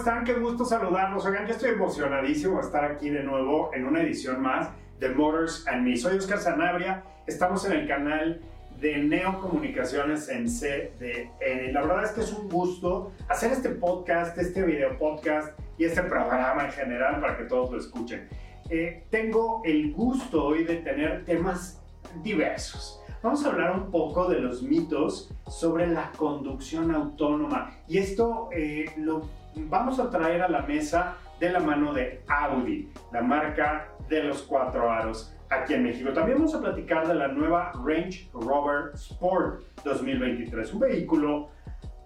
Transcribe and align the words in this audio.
están? 0.00 0.24
Qué 0.24 0.32
gusto 0.32 0.64
saludarlos. 0.64 1.26
Oigan, 1.26 1.46
yo 1.46 1.52
estoy 1.52 1.72
emocionadísimo 1.72 2.56
de 2.56 2.62
estar 2.62 2.86
aquí 2.86 3.10
de 3.10 3.22
nuevo 3.22 3.70
en 3.74 3.84
una 3.84 4.00
edición 4.00 4.40
más 4.40 4.70
de 4.98 5.10
Motors 5.10 5.66
and 5.68 5.86
Me. 5.86 5.94
Soy 5.94 6.16
Oscar 6.16 6.38
Sanabria, 6.38 7.04
estamos 7.26 7.66
en 7.66 7.72
el 7.72 7.86
canal 7.86 8.40
de 8.80 8.96
Neo 8.96 9.38
Comunicaciones 9.40 10.30
en 10.30 10.46
CDN. 10.46 11.74
La 11.74 11.82
verdad 11.82 12.04
es 12.04 12.12
que 12.12 12.22
es 12.22 12.32
un 12.32 12.48
gusto 12.48 13.12
hacer 13.28 13.52
este 13.52 13.68
podcast, 13.68 14.38
este 14.38 14.62
video 14.62 14.96
podcast 14.96 15.58
y 15.76 15.84
este 15.84 16.02
programa 16.04 16.64
en 16.64 16.72
general 16.72 17.20
para 17.20 17.36
que 17.36 17.44
todos 17.44 17.70
lo 17.70 17.78
escuchen. 17.78 18.26
Eh, 18.70 19.04
tengo 19.10 19.60
el 19.66 19.92
gusto 19.92 20.46
hoy 20.46 20.64
de 20.64 20.76
tener 20.76 21.26
temas 21.26 21.82
diversos. 22.22 23.02
Vamos 23.22 23.44
a 23.44 23.50
hablar 23.50 23.72
un 23.72 23.90
poco 23.90 24.30
de 24.30 24.40
los 24.40 24.62
mitos 24.62 25.30
sobre 25.46 25.86
la 25.88 26.10
conducción 26.16 26.90
autónoma 26.90 27.76
y 27.86 27.98
esto 27.98 28.48
eh, 28.50 28.86
lo 28.96 29.39
vamos 29.56 29.98
a 29.98 30.10
traer 30.10 30.42
a 30.42 30.48
la 30.48 30.62
mesa 30.62 31.16
de 31.38 31.50
la 31.50 31.60
mano 31.60 31.92
de 31.92 32.22
Audi, 32.28 32.92
la 33.12 33.22
marca 33.22 33.88
de 34.08 34.22
los 34.24 34.42
cuatro 34.42 34.90
aros 34.90 35.34
aquí 35.48 35.74
en 35.74 35.84
México. 35.84 36.12
También 36.12 36.38
vamos 36.38 36.54
a 36.54 36.60
platicar 36.60 37.08
de 37.08 37.14
la 37.14 37.28
nueva 37.28 37.72
Range 37.84 38.30
Rover 38.32 38.92
Sport 38.94 39.62
2023, 39.84 40.74
un 40.74 40.80
vehículo 40.80 41.48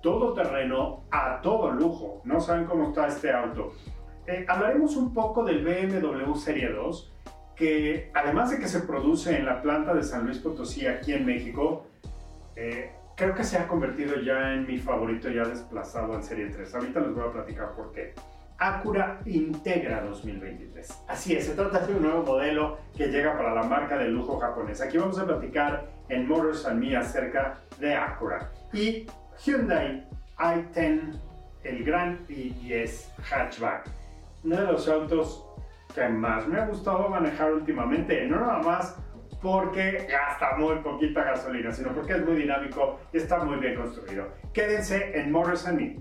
todoterreno 0.01 1.05
a 1.11 1.41
todo 1.41 1.71
lujo. 1.71 2.21
No 2.25 2.41
saben 2.41 2.65
cómo 2.65 2.89
está 2.89 3.09
este 3.09 3.33
auto. 3.33 3.73
Eh, 4.27 4.45
hablaremos 4.49 4.97
un 4.97 5.13
poco 5.13 5.45
del 5.45 5.65
BMW 5.65 6.35
Serie 6.35 6.71
2, 6.71 7.13
que 7.57 8.11
además 8.15 8.51
de 8.51 8.59
que 8.59 8.69
se 8.69 8.81
produce 8.81 9.37
en 9.37 9.45
la 9.45 9.63
planta 9.63 9.95
de 9.95 10.03
San 10.03 10.25
Luis 10.25 10.39
Potosí 10.39 10.87
aquí 10.87 11.13
en 11.13 11.27
México, 11.27 11.87
eh, 12.57 12.93
creo 13.17 13.35
que 13.35 13.45
se 13.45 13.59
ha 13.59 13.67
convertido 13.67 14.21
ya 14.21 14.55
en 14.55 14.67
mi 14.67 14.79
favorito, 14.79 15.29
ya 15.29 15.45
desplazado 15.45 16.15
en 16.15 16.23
Serie 16.23 16.47
3. 16.47 16.75
Ahorita 16.75 17.01
les 17.01 17.15
voy 17.15 17.29
a 17.29 17.33
platicar 17.33 17.75
por 17.75 17.93
qué. 17.93 18.15
Acura 18.59 19.21
Integra 19.27 20.03
2023. 20.03 21.05
Así 21.09 21.35
es, 21.35 21.47
se 21.47 21.55
trata 21.55 21.81
de 21.81 21.95
un 21.95 22.03
nuevo 22.03 22.23
modelo 22.23 22.79
que 22.97 23.09
llega 23.09 23.37
para 23.37 23.53
la 23.55 23.65
marca 23.65 23.99
de 23.99 24.09
lujo 24.09 24.39
japonesa. 24.39 24.85
Aquí 24.85 24.99
vamos 24.99 25.19
a 25.19 25.27
platicar 25.27 25.87
en 26.09 26.29
Motors 26.29 26.67
and 26.67 26.81
Me 26.81 26.97
acerca 26.97 27.59
de 27.79 27.95
Acura. 27.95 28.51
Y 28.73 29.07
Hyundai 29.45 30.07
i10, 30.39 31.19
el 31.65 31.85
gran 31.85 32.27
i10 32.29 33.09
hatchback. 33.29 33.91
Uno 34.45 34.57
de 34.57 34.73
los 34.73 34.89
autos 34.89 35.45
que 35.95 36.09
más 36.09 36.47
me 36.47 36.61
ha 36.61 36.67
gustado 36.67 37.09
manejar 37.09 37.53
últimamente, 37.53 38.27
no 38.27 38.41
nada 38.41 38.59
más 38.59 38.97
porque 39.45 40.09
gasta 40.11 40.57
muy 40.57 40.77
poquita 40.77 41.23
gasolina, 41.23 41.71
sino 41.71 41.93
porque 41.93 42.15
es 42.15 42.25
muy 42.25 42.37
dinámico 42.37 42.99
y 43.13 43.19
está 43.19 43.45
muy 43.45 43.59
bien 43.59 43.75
construido. 43.75 44.29
Quédense 44.55 45.21
en 45.21 45.31
Motors 45.31 45.67
and 45.67 45.79
Me. 45.79 45.97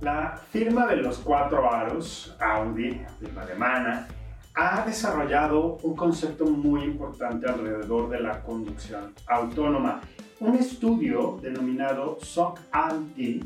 La 0.00 0.36
firma 0.52 0.86
de 0.86 0.96
los 0.98 1.18
cuatro 1.18 1.68
aros, 1.68 2.36
Audi, 2.38 3.04
firma 3.18 3.42
alemana, 3.42 4.06
ha 4.54 4.84
desarrollado 4.86 5.78
un 5.82 5.96
concepto 5.96 6.44
muy 6.44 6.84
importante 6.84 7.48
alrededor 7.48 8.08
de 8.10 8.20
la 8.20 8.42
conducción 8.42 9.12
autónoma. 9.26 10.00
Un 10.38 10.54
estudio 10.54 11.40
denominado 11.42 12.18
SOC 12.20 12.60
Audi 12.70 13.42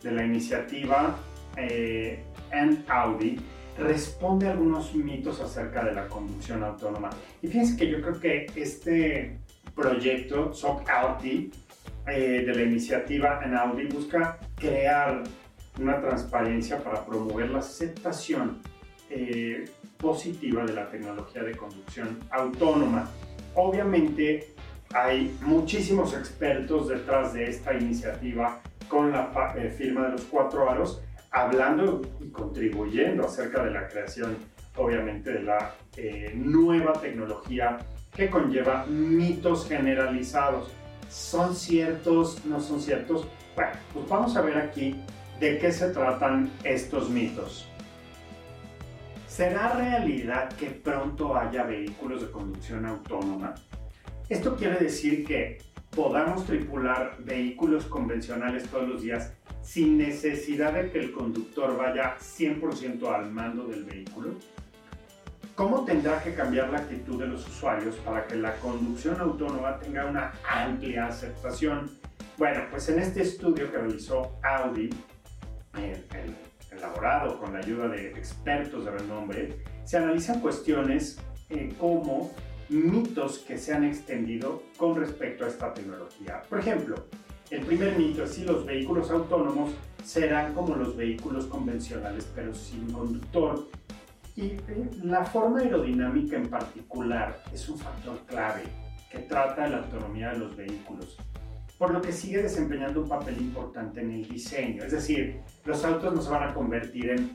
de 0.00 0.12
la 0.12 0.24
iniciativa 0.24 1.16
eh, 1.60 2.24
Audi 2.88 3.36
responde 3.78 4.48
a 4.48 4.52
algunos 4.52 4.94
mitos 4.94 5.40
acerca 5.40 5.84
de 5.84 5.92
la 5.92 6.08
conducción 6.08 6.62
autónoma. 6.62 7.10
Y 7.42 7.48
fíjense 7.48 7.76
que 7.76 7.90
yo 7.90 8.00
creo 8.00 8.20
que 8.20 8.46
este 8.56 9.38
proyecto, 9.74 10.52
SOC 10.52 10.88
Audi, 10.90 11.50
eh, 12.06 12.44
de 12.46 12.54
la 12.54 12.62
iniciativa 12.62 13.40
en 13.44 13.54
Audi, 13.54 13.86
busca 13.86 14.38
crear 14.56 15.22
una 15.80 16.00
transparencia 16.00 16.78
para 16.78 17.04
promover 17.04 17.50
la 17.50 17.60
aceptación 17.60 18.60
eh, 19.08 19.64
positiva 19.96 20.64
de 20.64 20.72
la 20.72 20.88
tecnología 20.88 21.42
de 21.42 21.56
conducción 21.56 22.18
autónoma. 22.30 23.08
Obviamente 23.54 24.54
hay 24.92 25.36
muchísimos 25.42 26.14
expertos 26.14 26.88
detrás 26.88 27.32
de 27.32 27.48
esta 27.48 27.74
iniciativa 27.74 28.60
con 28.88 29.12
la 29.12 29.30
eh, 29.56 29.70
firma 29.70 30.06
de 30.06 30.12
los 30.12 30.22
cuatro 30.22 30.68
aros, 30.68 31.02
hablando 31.30 32.02
y 32.20 32.28
contribuyendo 32.28 33.24
acerca 33.24 33.64
de 33.64 33.70
la 33.70 33.88
creación, 33.88 34.36
obviamente, 34.76 35.32
de 35.32 35.42
la 35.42 35.74
eh, 35.96 36.32
nueva 36.34 36.94
tecnología 36.94 37.78
que 38.14 38.28
conlleva 38.28 38.86
mitos 38.86 39.68
generalizados. 39.68 40.72
¿Son 41.08 41.54
ciertos? 41.54 42.44
¿No 42.44 42.60
son 42.60 42.80
ciertos? 42.80 43.26
Bueno, 43.54 43.72
pues 43.92 44.08
vamos 44.08 44.36
a 44.36 44.42
ver 44.42 44.58
aquí 44.58 45.00
de 45.38 45.58
qué 45.58 45.72
se 45.72 45.90
tratan 45.90 46.50
estos 46.64 47.08
mitos. 47.08 47.66
¿Será 49.26 49.72
realidad 49.72 50.52
que 50.54 50.66
pronto 50.66 51.36
haya 51.36 51.62
vehículos 51.62 52.22
de 52.22 52.30
conducción 52.30 52.84
autónoma? 52.84 53.54
Esto 54.28 54.56
quiere 54.56 54.76
decir 54.76 55.24
que 55.24 55.58
podamos 55.90 56.44
tripular 56.44 57.16
vehículos 57.20 57.86
convencionales 57.86 58.68
todos 58.68 58.88
los 58.88 59.02
días 59.02 59.32
sin 59.62 59.98
necesidad 59.98 60.72
de 60.72 60.90
que 60.90 60.98
el 60.98 61.12
conductor 61.12 61.76
vaya 61.76 62.16
100% 62.18 63.06
al 63.14 63.30
mando 63.30 63.64
del 63.64 63.84
vehículo? 63.84 64.34
¿Cómo 65.54 65.84
tendrá 65.84 66.22
que 66.22 66.34
cambiar 66.34 66.70
la 66.70 66.78
actitud 66.78 67.20
de 67.20 67.26
los 67.26 67.46
usuarios 67.46 67.96
para 67.96 68.26
que 68.26 68.36
la 68.36 68.56
conducción 68.56 69.20
autónoma 69.20 69.78
tenga 69.78 70.06
una 70.06 70.32
amplia 70.48 71.06
aceptación? 71.06 71.90
Bueno, 72.38 72.62
pues 72.70 72.88
en 72.88 73.00
este 73.00 73.22
estudio 73.22 73.70
que 73.70 73.76
realizó 73.76 74.38
Audi, 74.42 74.88
elaborado 76.72 77.38
con 77.38 77.52
la 77.52 77.58
ayuda 77.58 77.88
de 77.88 78.08
expertos 78.08 78.86
de 78.86 78.90
renombre, 78.90 79.58
se 79.84 79.98
analizan 79.98 80.40
cuestiones 80.40 81.18
eh, 81.50 81.74
como 81.78 82.32
mitos 82.70 83.40
que 83.40 83.58
se 83.58 83.74
han 83.74 83.84
extendido 83.84 84.62
con 84.76 84.96
respecto 84.96 85.44
a 85.44 85.48
esta 85.48 85.74
tecnología. 85.74 86.42
Por 86.48 86.60
ejemplo, 86.60 86.94
el 87.50 87.64
primer 87.66 87.98
mito 87.98 88.24
es 88.24 88.34
si 88.34 88.44
los 88.44 88.64
vehículos 88.64 89.10
autónomos 89.10 89.70
serán 90.04 90.54
como 90.54 90.76
los 90.76 90.96
vehículos 90.96 91.46
convencionales 91.46 92.30
pero 92.34 92.54
sin 92.54 92.90
conductor. 92.90 93.68
Y 94.36 94.42
eh, 94.42 94.90
la 95.02 95.24
forma 95.24 95.60
aerodinámica 95.60 96.36
en 96.36 96.48
particular 96.48 97.42
es 97.52 97.68
un 97.68 97.78
factor 97.78 98.18
clave 98.26 98.62
que 99.10 99.18
trata 99.18 99.68
la 99.68 99.78
autonomía 99.78 100.30
de 100.30 100.38
los 100.38 100.56
vehículos 100.56 101.18
por 101.80 101.94
lo 101.94 102.02
que 102.02 102.12
sigue 102.12 102.42
desempeñando 102.42 103.00
un 103.00 103.08
papel 103.08 103.38
importante 103.38 104.02
en 104.02 104.10
el 104.10 104.28
diseño. 104.28 104.84
Es 104.84 104.92
decir, 104.92 105.40
los 105.64 105.82
autos 105.82 106.14
no 106.14 106.20
se 106.20 106.28
van 106.28 106.50
a 106.50 106.52
convertir 106.52 107.08
en 107.08 107.30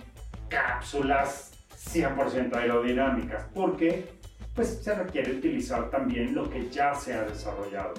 cápsulas 0.50 1.52
100% 1.92 2.56
aerodinámicas, 2.56 3.48
porque 3.56 4.08
pues, 4.54 4.84
se 4.84 4.94
requiere 4.94 5.32
utilizar 5.32 5.90
también 5.90 6.36
lo 6.36 6.48
que 6.48 6.70
ya 6.70 6.94
se 6.94 7.16
ha 7.16 7.24
desarrollado. 7.24 7.96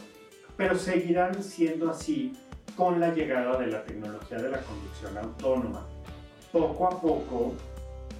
Pero 0.56 0.76
seguirán 0.76 1.43
siendo 1.43 1.91
así 1.91 2.32
con 2.76 3.00
la 3.00 3.14
llegada 3.14 3.58
de 3.58 3.69
la 3.69 3.85
tecnología 3.85 4.38
de 4.38 4.50
la 4.50 4.61
conducción 4.61 5.17
autónoma. 5.19 5.87
Poco 6.53 6.87
a 6.87 7.00
poco 7.00 7.55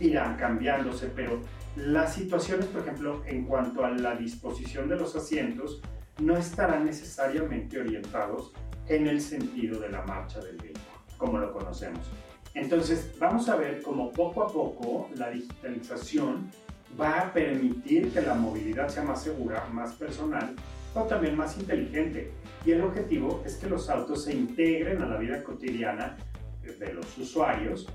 irán 0.00 0.37
cambiándose, 0.37 1.09
pero 1.15 1.41
las 1.77 2.15
situaciones, 2.15 2.67
por 2.67 2.83
ejemplo, 2.83 3.23
en 3.27 3.44
cuanto 3.44 3.85
a 3.85 3.91
la 3.91 4.15
disposición 4.15 4.88
de 4.88 4.97
los 4.97 5.15
asientos, 5.15 5.83
no 6.19 6.37
estarán 6.37 6.87
necesariamente 6.87 7.79
orientados 7.79 8.53
en 8.88 9.06
el 9.06 9.21
sentido 9.21 9.81
de 9.81 9.91
la 9.91 10.03
marcha 10.03 10.41
del 10.41 10.56
vehículo, 10.56 10.85
como 11.19 11.38
lo 11.38 11.53
conocemos. 11.53 12.06
Entonces, 12.55 13.12
vamos 13.19 13.49
a 13.50 13.56
ver 13.56 13.83
cómo 13.83 14.11
poco 14.11 14.43
a 14.43 14.47
poco 14.47 15.11
la 15.15 15.29
digitalización 15.31 16.50
va 16.99 17.21
a 17.21 17.33
permitir 17.33 18.11
que 18.11 18.23
la 18.23 18.35
movilidad 18.35 18.88
sea 18.88 19.03
más 19.03 19.23
segura, 19.23 19.67
más 19.71 19.93
personal, 19.93 20.55
o 20.97 21.05
también 21.05 21.37
más 21.37 21.57
inteligente. 21.59 22.33
Y 22.65 22.73
el 22.73 22.83
objetivo 22.83 23.43
es 23.45 23.57
que 23.57 23.69
los 23.69 23.89
autos 23.91 24.25
se 24.25 24.35
integren 24.35 25.03
a 25.03 25.07
la 25.07 25.17
vida 25.19 25.43
cotidiana 25.45 26.17
de 26.63 26.93
los 26.95 27.17
usuarios 27.19 27.87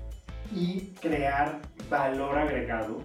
y 0.54 0.92
crear 1.00 1.60
valor 1.90 2.38
agregado 2.38 3.04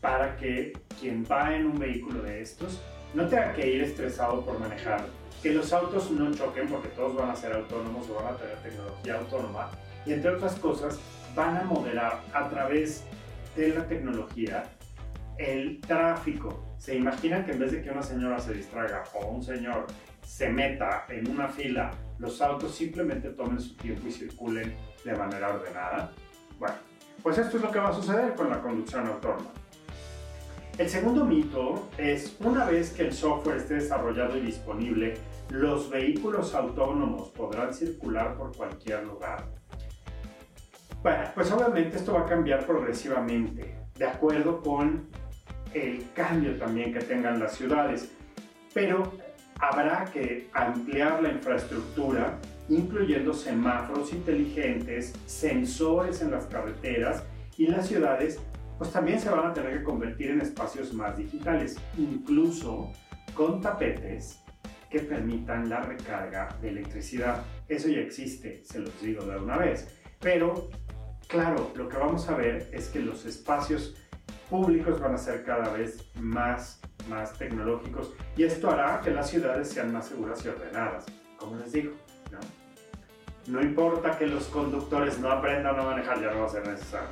para 0.00 0.36
que 0.36 0.72
quien 1.00 1.24
va 1.30 1.54
en 1.54 1.66
un 1.66 1.78
vehículo 1.78 2.22
de 2.22 2.42
estos 2.42 2.80
no 3.14 3.28
tenga 3.28 3.52
que 3.52 3.70
ir 3.70 3.82
estresado 3.82 4.44
por 4.44 4.58
manejar, 4.58 5.04
que 5.42 5.52
los 5.52 5.72
autos 5.72 6.10
no 6.10 6.32
choquen 6.32 6.68
porque 6.68 6.88
todos 6.88 7.14
van 7.14 7.30
a 7.30 7.36
ser 7.36 7.52
autónomos 7.52 8.08
o 8.08 8.14
van 8.14 8.34
a 8.34 8.36
tener 8.36 8.56
tecnología 8.58 9.18
autónoma 9.18 9.70
y 10.06 10.12
entre 10.12 10.30
otras 10.30 10.54
cosas 10.58 10.98
van 11.34 11.58
a 11.58 11.64
moderar 11.64 12.22
a 12.32 12.48
través 12.48 13.04
de 13.54 13.68
la 13.68 13.86
tecnología 13.86 14.64
el 15.42 15.80
tráfico. 15.80 16.74
Se 16.78 16.94
imaginan 16.96 17.44
que 17.44 17.52
en 17.52 17.58
vez 17.58 17.72
de 17.72 17.82
que 17.82 17.90
una 17.90 18.02
señora 18.02 18.38
se 18.38 18.54
distraiga 18.54 19.02
o 19.14 19.26
un 19.26 19.42
señor 19.42 19.86
se 20.24 20.48
meta 20.48 21.04
en 21.08 21.28
una 21.30 21.48
fila, 21.48 21.90
los 22.18 22.40
autos 22.40 22.74
simplemente 22.74 23.30
tomen 23.30 23.60
su 23.60 23.76
tiempo 23.76 24.06
y 24.06 24.12
circulen 24.12 24.74
de 25.04 25.14
manera 25.14 25.50
ordenada. 25.50 26.12
Bueno, 26.58 26.76
pues 27.22 27.38
esto 27.38 27.56
es 27.56 27.62
lo 27.62 27.70
que 27.70 27.78
va 27.78 27.88
a 27.88 27.92
suceder 27.92 28.34
con 28.34 28.50
la 28.50 28.60
conducción 28.60 29.06
autónoma. 29.06 29.50
El 30.78 30.88
segundo 30.88 31.24
mito 31.26 31.90
es, 31.98 32.36
una 32.40 32.64
vez 32.64 32.92
que 32.92 33.02
el 33.02 33.12
software 33.12 33.58
esté 33.58 33.74
desarrollado 33.74 34.38
y 34.38 34.40
disponible, 34.40 35.14
los 35.50 35.90
vehículos 35.90 36.54
autónomos 36.54 37.28
podrán 37.30 37.74
circular 37.74 38.36
por 38.36 38.56
cualquier 38.56 39.04
lugar. 39.04 39.44
Bueno, 41.02 41.24
pues 41.34 41.50
obviamente 41.52 41.96
esto 41.98 42.14
va 42.14 42.22
a 42.22 42.26
cambiar 42.26 42.64
progresivamente, 42.64 43.76
de 43.98 44.06
acuerdo 44.06 44.62
con 44.62 45.08
el 45.74 46.04
cambio 46.14 46.56
también 46.56 46.92
que 46.92 47.00
tengan 47.00 47.38
las 47.38 47.56
ciudades. 47.56 48.12
Pero 48.74 49.12
habrá 49.60 50.04
que 50.12 50.48
ampliar 50.52 51.22
la 51.22 51.30
infraestructura, 51.30 52.38
incluyendo 52.68 53.32
semáforos 53.34 54.12
inteligentes, 54.12 55.12
sensores 55.26 56.22
en 56.22 56.30
las 56.30 56.46
carreteras 56.46 57.22
y 57.56 57.66
las 57.66 57.88
ciudades, 57.88 58.40
pues 58.78 58.90
también 58.90 59.20
se 59.20 59.30
van 59.30 59.50
a 59.50 59.54
tener 59.54 59.78
que 59.78 59.84
convertir 59.84 60.30
en 60.30 60.40
espacios 60.40 60.92
más 60.92 61.16
digitales, 61.16 61.76
incluso 61.96 62.90
con 63.34 63.60
tapetes 63.60 64.42
que 64.90 65.00
permitan 65.00 65.68
la 65.68 65.80
recarga 65.80 66.56
de 66.60 66.68
electricidad. 66.68 67.44
Eso 67.68 67.88
ya 67.88 68.00
existe, 68.00 68.62
se 68.64 68.80
los 68.80 69.00
digo 69.00 69.24
de 69.24 69.36
una 69.38 69.56
vez. 69.56 69.88
Pero 70.20 70.68
claro, 71.28 71.70
lo 71.74 71.88
que 71.88 71.96
vamos 71.96 72.28
a 72.28 72.36
ver 72.36 72.68
es 72.72 72.88
que 72.88 73.00
los 73.00 73.24
espacios 73.24 73.96
públicos 74.52 75.00
van 75.00 75.14
a 75.14 75.18
ser 75.18 75.44
cada 75.44 75.72
vez 75.72 76.10
más, 76.20 76.78
más 77.08 77.32
tecnológicos 77.38 78.12
y 78.36 78.44
esto 78.44 78.70
hará 78.70 79.00
que 79.00 79.10
las 79.10 79.30
ciudades 79.30 79.70
sean 79.70 79.90
más 79.90 80.08
seguras 80.08 80.44
y 80.44 80.48
ordenadas, 80.48 81.06
como 81.38 81.56
les 81.56 81.72
digo. 81.72 81.92
¿no? 82.30 82.38
no 83.46 83.62
importa 83.62 84.18
que 84.18 84.26
los 84.26 84.44
conductores 84.48 85.18
no 85.20 85.30
aprendan 85.30 85.80
a 85.80 85.82
manejar, 85.82 86.20
ya 86.20 86.30
no 86.32 86.40
va 86.40 86.46
a 86.46 86.50
ser 86.50 86.68
necesario. 86.68 87.08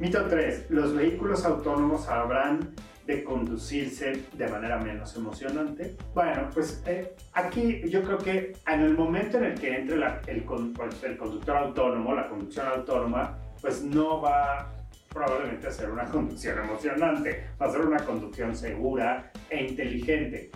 Mito 0.00 0.26
3. 0.26 0.66
Los 0.70 0.96
vehículos 0.96 1.44
autónomos 1.44 2.08
habrán 2.08 2.74
de 3.06 3.22
conducirse 3.22 4.24
de 4.32 4.48
manera 4.48 4.78
menos 4.78 5.14
emocionante. 5.16 5.96
Bueno, 6.12 6.50
pues 6.52 6.82
eh, 6.86 7.14
aquí 7.34 7.88
yo 7.88 8.02
creo 8.02 8.18
que 8.18 8.56
en 8.66 8.80
el 8.80 8.96
momento 8.96 9.38
en 9.38 9.44
el 9.44 9.54
que 9.60 9.76
entre 9.76 9.94
el, 10.26 10.42
pues, 10.72 11.04
el 11.04 11.16
conductor 11.16 11.56
autónomo, 11.56 12.14
la 12.16 12.28
conducción 12.28 12.66
autónoma, 12.66 13.38
pues 13.60 13.82
no 13.84 14.20
va 14.20 14.72
probablemente 15.14 15.68
a 15.68 15.70
ser 15.70 15.90
una 15.90 16.04
conducción 16.06 16.58
emocionante, 16.58 17.46
va 17.60 17.66
a 17.66 17.70
ser 17.70 17.82
una 17.82 18.04
conducción 18.04 18.54
segura 18.54 19.30
e 19.48 19.64
inteligente. 19.64 20.50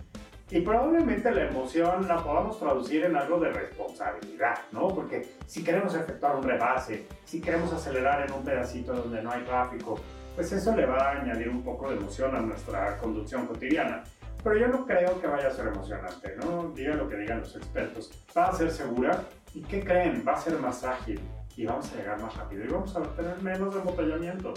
Y 0.51 0.61
probablemente 0.61 1.31
la 1.31 1.47
emoción 1.47 2.07
la 2.07 2.17
podamos 2.23 2.59
traducir 2.59 3.05
en 3.05 3.15
algo 3.15 3.39
de 3.39 3.51
responsabilidad, 3.51 4.57
¿no? 4.71 4.87
Porque 4.87 5.35
si 5.45 5.63
queremos 5.63 5.95
efectuar 5.95 6.35
un 6.35 6.43
rebase, 6.43 7.05
si 7.23 7.39
queremos 7.39 7.71
acelerar 7.71 8.27
en 8.27 8.33
un 8.33 8.43
pedacito 8.43 8.93
donde 8.93 9.21
no 9.21 9.31
hay 9.31 9.43
tráfico, 9.43 9.99
pues 10.35 10.51
eso 10.51 10.75
le 10.75 10.85
va 10.85 10.97
a 10.97 11.21
añadir 11.21 11.49
un 11.49 11.63
poco 11.63 11.89
de 11.89 11.97
emoción 11.97 12.35
a 12.35 12.41
nuestra 12.41 12.97
conducción 12.97 13.45
cotidiana. 13.45 14.03
Pero 14.43 14.57
yo 14.57 14.67
no 14.69 14.85
creo 14.85 15.21
que 15.21 15.27
vaya 15.27 15.49
a 15.49 15.51
ser 15.51 15.67
emocionante, 15.67 16.35
¿no? 16.37 16.71
Diga 16.71 16.95
lo 16.95 17.07
que 17.07 17.17
digan 17.17 17.41
los 17.41 17.55
expertos. 17.55 18.11
Va 18.35 18.47
a 18.47 18.53
ser 18.53 18.71
segura 18.71 19.23
y 19.53 19.61
¿qué 19.61 19.83
creen? 19.83 20.23
Va 20.27 20.33
a 20.33 20.37
ser 20.37 20.57
más 20.57 20.83
ágil 20.83 21.19
y 21.59 21.65
vamos 21.65 21.91
a 21.91 21.95
llegar 21.97 22.21
más 22.21 22.33
rápido 22.37 22.63
y 22.63 22.67
vamos 22.69 22.95
a 22.95 23.01
tener 23.15 23.41
menos 23.41 23.75
embotellamiento. 23.75 24.53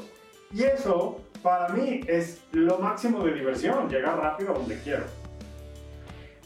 Y 0.53 0.63
eso, 0.63 1.21
para 1.43 1.69
mí, 1.71 2.01
es 2.07 2.45
lo 2.53 2.79
máximo 2.79 3.25
de 3.25 3.35
diversión, 3.35 3.89
llegar 3.89 4.21
rápido 4.21 4.53
a 4.53 4.59
donde 4.59 4.79
quiero. 4.83 5.03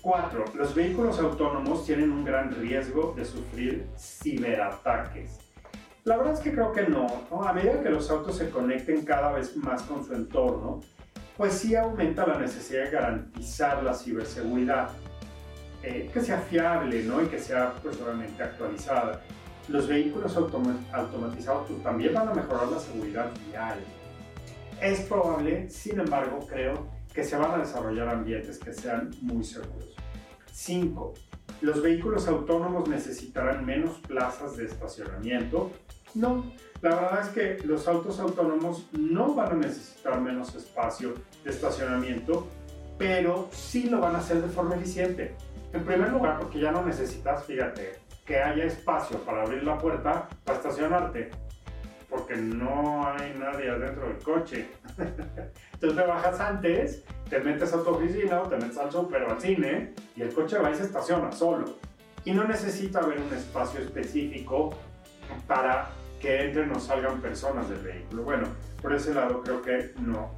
4. 0.01 0.45
Los 0.55 0.75
vehículos 0.75 1.19
autónomos 1.19 1.85
tienen 1.85 2.11
un 2.11 2.25
gran 2.25 2.55
riesgo 2.55 3.13
de 3.15 3.27
sufrir 3.27 3.87
ciberataques. 3.99 5.39
La 6.05 6.17
verdad 6.17 6.33
es 6.33 6.41
que 6.41 6.53
creo 6.53 6.73
que 6.73 6.85
no. 6.89 7.07
A 7.47 7.53
medida 7.53 7.83
que 7.83 7.91
los 7.91 8.11
autos 8.11 8.39
se 8.39 8.49
conecten 8.49 9.05
cada 9.05 9.33
vez 9.33 9.55
más 9.59 9.83
con 9.83 10.07
su 10.07 10.15
entorno, 10.15 10.81
pues 11.37 11.53
sí 11.53 11.77
aumenta 11.77 12.27
la 12.27 12.39
necesidad 12.39 12.85
de 12.85 12.91
garantizar 12.93 13.83
la 13.83 13.93
ciberseguridad, 13.93 14.89
eh, 15.83 16.09
que 16.15 16.21
sea 16.23 16.39
fiable 16.39 17.03
¿no? 17.03 17.21
y 17.21 17.27
que 17.27 17.39
sea 17.39 17.75
pues, 17.83 17.99
actualizada. 18.41 19.21
Los 19.69 19.89
vehículos 19.89 20.37
automatizados 20.37 21.67
pues, 21.69 21.83
también 21.83 22.15
van 22.15 22.29
a 22.29 22.35
mejorar 22.35 22.69
la 22.69 22.79
seguridad 22.79 23.31
vial. 23.51 23.79
Es 24.81 25.01
probable, 25.01 25.69
sin 25.71 25.99
embargo, 25.99 26.39
creo 26.49 26.87
que 27.13 27.25
se 27.25 27.37
van 27.37 27.53
a 27.53 27.59
desarrollar 27.59 28.09
ambientes 28.09 28.59
que 28.59 28.73
sean 28.73 29.11
muy 29.23 29.43
seguros. 29.43 29.97
5. 30.53 31.15
¿Los 31.63 31.83
vehículos 31.83 32.29
autónomos 32.29 32.89
necesitarán 32.89 33.65
menos 33.65 33.99
plazas 34.07 34.57
de 34.57 34.67
estacionamiento? 34.67 35.71
No, 36.15 36.45
la 36.83 36.95
verdad 36.95 37.21
es 37.23 37.29
que 37.29 37.67
los 37.67 37.89
autos 37.89 38.21
autónomos 38.21 38.87
no 38.93 39.35
van 39.35 39.53
a 39.53 39.55
necesitar 39.55 40.21
menos 40.21 40.55
espacio 40.55 41.15
de 41.43 41.51
estacionamiento, 41.51 42.47
pero 42.99 43.49
sí 43.51 43.89
lo 43.89 44.01
van 44.01 44.15
a 44.15 44.19
hacer 44.19 44.43
de 44.43 44.49
forma 44.49 44.77
eficiente. 44.77 45.35
En 45.73 45.85
primer 45.85 46.11
lugar, 46.11 46.39
porque 46.39 46.61
ya 46.61 46.71
no 46.71 46.85
necesitas, 46.85 47.45
fíjate, 47.45 48.06
que 48.27 48.39
haya 48.39 48.65
espacio 48.65 49.19
para 49.21 49.43
abrir 49.43 49.63
la 49.63 49.79
puerta 49.79 50.29
para 50.45 50.59
estacionarte, 50.59 51.31
porque 52.11 52.37
no 52.37 53.07
hay 53.07 53.35
nadie 53.39 53.71
adentro 53.71 54.09
del 54.09 54.19
coche. 54.19 54.69
Entonces 55.73 55.99
te 55.99 56.07
bajas 56.07 56.41
antes, 56.41 57.05
te 57.31 57.39
metes 57.41 57.73
a 57.73 57.83
tu 57.83 57.91
oficina 57.91 58.43
o 58.43 58.49
te 58.49 58.57
metes 58.57 58.77
al 58.79 58.91
súper 58.91 59.23
o 59.23 59.31
al 59.31 59.41
cine 59.41 59.95
y 60.17 60.23
el 60.23 60.35
coche 60.35 60.59
va 60.59 60.71
y 60.71 60.75
se 60.75 60.83
estaciona 60.83 61.31
solo. 61.31 61.77
Y 62.25 62.33
no 62.33 62.45
necesita 62.45 62.99
haber 62.99 63.21
un 63.21 63.33
espacio 63.33 63.81
específico 63.81 64.71
para 65.47 65.89
que 66.21 66.47
entren 66.47 66.73
o 66.73 66.81
salgan 66.81 67.21
personas 67.21 67.69
del 67.69 67.79
vehículo. 67.79 68.25
Bueno, 68.25 68.49
por 68.83 68.93
ese 68.93 69.15
lado 69.15 69.43
creo 69.43 69.63
que 69.63 69.93
no, 70.01 70.33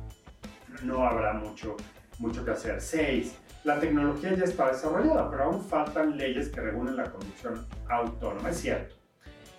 no 0.82 1.04
habrá 1.04 1.32
mucho, 1.32 1.76
mucho 2.18 2.44
que 2.44 2.50
hacer. 2.52 2.80
6. 2.80 3.36
La 3.64 3.80
tecnología 3.80 4.34
ya 4.34 4.44
está 4.44 4.68
desarrollada, 4.68 5.30
pero 5.30 5.44
aún 5.44 5.62
faltan 5.62 6.16
leyes 6.16 6.48
que 6.48 6.60
regulen 6.60 6.96
la 6.96 7.10
conducción 7.10 7.66
autónoma. 7.88 8.50
Es 8.50 8.60
cierto, 8.60 8.94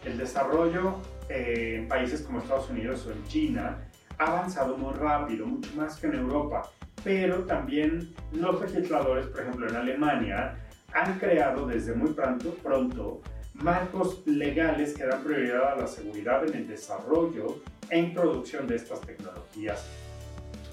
el 0.06 0.18
desarrollo 0.18 0.96
eh, 1.28 1.78
en 1.80 1.88
países 1.88 2.22
como 2.22 2.40
Estados 2.40 2.70
Unidos 2.70 3.06
o 3.06 3.12
en 3.12 3.24
China 3.26 3.78
ha 4.18 4.26
avanzado 4.26 4.78
muy 4.78 4.94
rápido, 4.94 5.46
mucho 5.46 5.70
más 5.76 5.98
que 5.98 6.08
en 6.08 6.16
Europa, 6.16 6.70
pero 7.04 7.46
también 7.46 8.14
los 8.34 8.62
legisladores, 8.62 9.28
por 9.28 9.42
ejemplo 9.42 9.70
en 9.70 9.76
Alemania, 9.76 10.58
han 10.94 11.20
creado 11.20 11.68
desde 11.68 11.94
muy 11.94 12.12
pronto, 12.14 12.54
pronto 12.64 13.22
marcos 13.54 14.26
legales 14.26 14.94
que 14.94 15.06
dan 15.06 15.24
prioridad 15.24 15.74
a 15.74 15.76
la 15.76 15.88
seguridad 15.88 16.46
en 16.48 16.56
el 16.56 16.68
desarrollo 16.68 17.62
e 17.90 18.00
introducción 18.00 18.68
de 18.68 18.76
estas 18.76 19.02
tecnologías. 19.02 19.86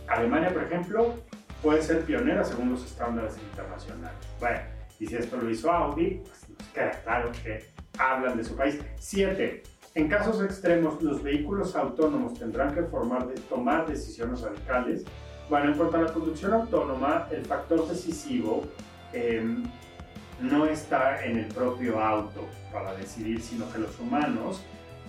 Alemania, 0.08 0.52
por 0.52 0.64
ejemplo, 0.64 1.14
puede 1.66 1.82
ser 1.82 2.04
pionera 2.04 2.44
según 2.44 2.70
los 2.70 2.84
estándares 2.84 3.36
internacionales. 3.38 4.16
Bueno, 4.38 4.60
y 5.00 5.06
si 5.08 5.16
esto 5.16 5.36
lo 5.36 5.50
hizo 5.50 5.68
Audi, 5.68 6.22
pues 6.24 6.48
nos 6.48 6.68
queda 6.68 6.92
claro 7.02 7.32
que 7.42 7.66
hablan 7.98 8.36
de 8.36 8.44
su 8.44 8.54
país. 8.54 8.78
7. 9.00 9.64
En 9.96 10.08
casos 10.08 10.40
extremos, 10.44 11.02
los 11.02 11.24
vehículos 11.24 11.74
autónomos 11.74 12.38
tendrán 12.38 12.72
que 12.72 12.84
formar 12.84 13.26
de, 13.26 13.34
tomar 13.40 13.84
decisiones 13.84 14.42
radicales. 14.42 15.04
Bueno, 15.50 15.72
en 15.72 15.76
cuanto 15.76 15.96
a 15.96 16.02
la 16.02 16.12
conducción 16.12 16.52
autónoma, 16.52 17.26
el 17.32 17.44
factor 17.44 17.88
decisivo 17.88 18.62
em, 19.12 19.64
no 20.40 20.66
está 20.66 21.24
en 21.24 21.38
el 21.38 21.46
propio 21.46 21.98
auto 21.98 22.46
para 22.72 22.94
decidir, 22.94 23.42
sino 23.42 23.68
que 23.72 23.78
los 23.80 23.98
humanos 23.98 24.62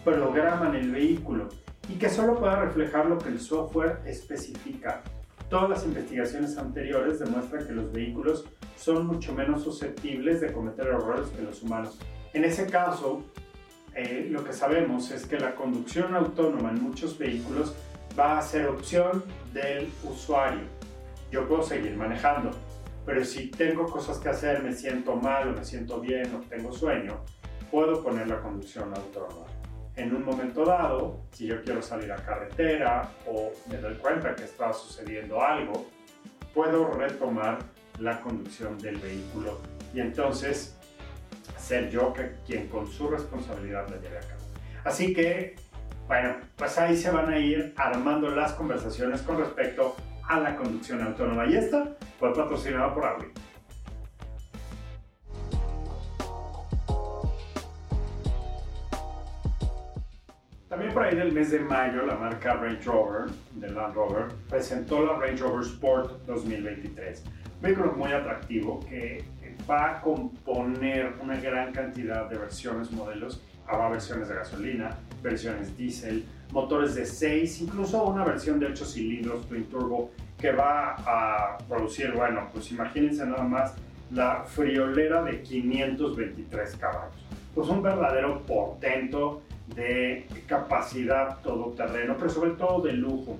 programan 0.03 0.73
el 0.73 0.89
vehículo 0.89 1.49
y 1.87 1.99
que 1.99 2.09
solo 2.09 2.39
pueda 2.39 2.55
reflejar 2.55 3.05
lo 3.05 3.19
que 3.19 3.29
el 3.29 3.39
software 3.39 3.99
especifica. 4.07 5.03
Todas 5.49 5.69
las 5.69 5.85
investigaciones 5.85 6.57
anteriores 6.57 7.19
demuestran 7.19 7.65
que 7.65 7.71
los 7.71 7.91
vehículos 7.93 8.45
son 8.75 9.07
mucho 9.07 9.33
menos 9.33 9.63
susceptibles 9.63 10.41
de 10.41 10.51
cometer 10.51 10.87
errores 10.87 11.29
que 11.29 11.41
los 11.41 11.63
humanos. 11.63 11.97
En 12.33 12.43
ese 12.43 12.67
caso, 12.67 13.23
eh, 13.95 14.27
lo 14.29 14.43
que 14.43 14.51
sabemos 14.51 15.09
es 15.11 15.25
que 15.25 15.39
la 15.39 15.55
conducción 15.55 16.15
autónoma 16.15 16.71
en 16.71 16.83
muchos 16.83 17.17
vehículos 17.17 17.73
va 18.19 18.37
a 18.37 18.41
ser 18.41 18.67
opción 18.67 19.23
del 19.53 19.89
usuario. 20.03 20.63
Yo 21.31 21.47
puedo 21.47 21.63
seguir 21.63 21.95
manejando, 21.95 22.51
pero 23.05 23.23
si 23.23 23.47
tengo 23.47 23.85
cosas 23.85 24.17
que 24.17 24.27
hacer, 24.29 24.61
me 24.61 24.73
siento 24.73 25.15
mal 25.15 25.49
o 25.49 25.53
me 25.53 25.63
siento 25.63 26.01
bien 26.01 26.35
o 26.35 26.41
tengo 26.49 26.73
sueño, 26.73 27.21
puedo 27.71 28.03
poner 28.03 28.27
la 28.27 28.41
conducción 28.41 28.93
autónoma. 28.93 29.56
En 29.97 30.15
un 30.15 30.23
momento 30.23 30.63
dado, 30.63 31.23
si 31.31 31.47
yo 31.47 31.59
quiero 31.63 31.81
salir 31.81 32.11
a 32.11 32.17
carretera 32.17 33.09
o 33.25 33.51
me 33.67 33.77
doy 33.77 33.95
cuenta 33.95 34.35
que 34.35 34.43
está 34.43 34.71
sucediendo 34.71 35.41
algo, 35.41 35.87
puedo 36.53 36.91
retomar 36.91 37.57
la 37.99 38.21
conducción 38.21 38.77
del 38.77 38.97
vehículo 38.97 39.59
y 39.95 39.99
entonces 39.99 40.77
ser 41.57 41.89
yo 41.89 42.13
que, 42.13 42.35
quien 42.45 42.67
con 42.67 42.85
su 42.85 43.09
responsabilidad 43.09 43.89
la 43.89 43.97
lleve 43.97 44.19
a 44.19 44.21
cabo. 44.21 44.41
Así 44.83 45.15
que, 45.15 45.55
bueno, 46.07 46.35
pues 46.55 46.77
ahí 46.77 46.95
se 46.95 47.09
van 47.09 47.33
a 47.33 47.39
ir 47.39 47.73
armando 47.75 48.29
las 48.29 48.53
conversaciones 48.53 49.23
con 49.23 49.39
respecto 49.39 49.95
a 50.27 50.39
la 50.39 50.55
conducción 50.55 51.01
autónoma. 51.01 51.47
Y 51.47 51.55
esta 51.55 51.95
fue 52.19 52.35
patrocinada 52.35 52.93
por 52.93 53.03
Audi. 53.03 53.27
También 60.77 60.93
por 60.93 61.05
ahí 61.05 61.15
del 61.15 61.31
mes 61.31 61.49
de 61.49 61.59
mayo, 61.59 62.05
la 62.05 62.13
marca 62.13 62.53
Range 62.53 62.83
Rover, 62.83 63.31
de 63.55 63.67
Land 63.71 63.95
Rover, 63.95 64.27
presentó 64.47 65.03
la 65.03 65.13
Range 65.13 65.37
Rover 65.37 65.65
Sport 65.65 66.23
2023. 66.27 67.23
Un 67.55 67.61
vehículo 67.63 67.93
muy 67.93 68.11
atractivo 68.11 68.79
que 68.81 69.25
va 69.67 69.89
a 69.89 70.01
componer 70.01 71.15
una 71.19 71.35
gran 71.39 71.73
cantidad 71.73 72.29
de 72.29 72.37
versiones, 72.37 72.91
modelos. 72.91 73.43
Habrá 73.65 73.89
versiones 73.89 74.29
de 74.29 74.35
gasolina, 74.35 74.99
versiones 75.23 75.75
diésel, 75.75 76.23
motores 76.51 76.93
de 76.93 77.07
6, 77.07 77.61
incluso 77.61 78.03
una 78.03 78.23
versión 78.23 78.59
de 78.59 78.67
8 78.67 78.85
cilindros 78.85 79.47
twin 79.47 79.63
turbo 79.71 80.11
que 80.37 80.51
va 80.51 80.93
a 81.07 81.57
producir, 81.67 82.11
bueno, 82.11 82.49
pues 82.53 82.71
imagínense 82.71 83.25
nada 83.25 83.45
más 83.45 83.73
la 84.11 84.43
friolera 84.43 85.23
de 85.23 85.41
523 85.41 86.75
caballos. 86.75 87.15
Pues 87.55 87.67
un 87.67 87.81
verdadero 87.81 88.43
portento 88.45 89.41
de 89.75 90.27
capacidad 90.47 91.39
todoterreno, 91.41 92.15
pero 92.17 92.29
sobre 92.29 92.51
todo 92.51 92.81
de 92.81 92.93
lujo. 92.93 93.37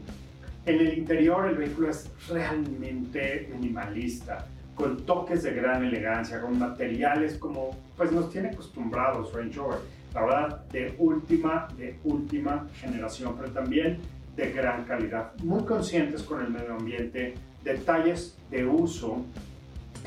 En 0.65 0.79
el 0.79 0.97
interior 0.97 1.47
el 1.47 1.55
vehículo 1.55 1.89
es 1.89 2.11
realmente 2.27 3.47
minimalista, 3.51 4.45
con 4.75 5.05
toques 5.05 5.43
de 5.43 5.53
gran 5.53 5.83
elegancia, 5.83 6.41
con 6.41 6.59
materiales 6.59 7.37
como 7.37 7.77
pues 7.95 8.11
nos 8.11 8.29
tiene 8.29 8.49
acostumbrados 8.49 9.33
Range 9.33 9.57
Rover. 9.57 9.79
La 10.13 10.25
verdad, 10.25 10.65
de 10.71 10.95
última, 10.99 11.67
de 11.77 11.97
última 12.03 12.67
generación, 12.79 13.35
pero 13.37 13.51
también 13.51 13.99
de 14.35 14.51
gran 14.51 14.83
calidad. 14.83 15.33
Muy 15.43 15.63
conscientes 15.63 16.23
con 16.23 16.41
el 16.41 16.49
medio 16.51 16.75
ambiente, 16.75 17.33
detalles 17.63 18.37
de 18.49 18.65
uso 18.65 19.25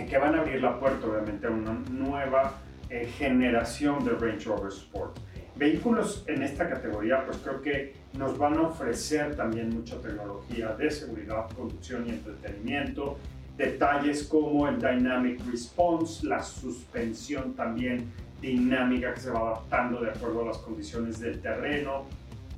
que 0.08 0.18
van 0.18 0.34
a 0.34 0.40
abrir 0.40 0.62
la 0.62 0.78
puerta 0.78 1.06
obviamente 1.06 1.46
a 1.46 1.50
una 1.50 1.72
nueva 1.90 2.54
eh, 2.88 3.08
generación 3.18 4.04
de 4.04 4.12
Range 4.12 4.44
Rover 4.46 4.72
Sport. 4.72 5.18
Vehículos 5.60 6.24
en 6.26 6.42
esta 6.42 6.70
categoría 6.70 7.22
pues 7.26 7.36
creo 7.36 7.60
que 7.60 7.92
nos 8.14 8.38
van 8.38 8.56
a 8.56 8.62
ofrecer 8.62 9.36
también 9.36 9.68
mucha 9.68 10.00
tecnología 10.00 10.68
de 10.68 10.90
seguridad, 10.90 11.50
conducción 11.50 12.06
y 12.06 12.12
entretenimiento, 12.12 13.18
detalles 13.58 14.22
como 14.24 14.66
el 14.68 14.78
Dynamic 14.78 15.38
Response, 15.50 16.26
la 16.26 16.42
suspensión 16.42 17.52
también 17.52 18.10
dinámica 18.40 19.12
que 19.12 19.20
se 19.20 19.30
va 19.30 19.40
adaptando 19.40 20.00
de 20.00 20.08
acuerdo 20.08 20.44
a 20.44 20.46
las 20.46 20.56
condiciones 20.56 21.20
del 21.20 21.42
terreno, 21.42 22.06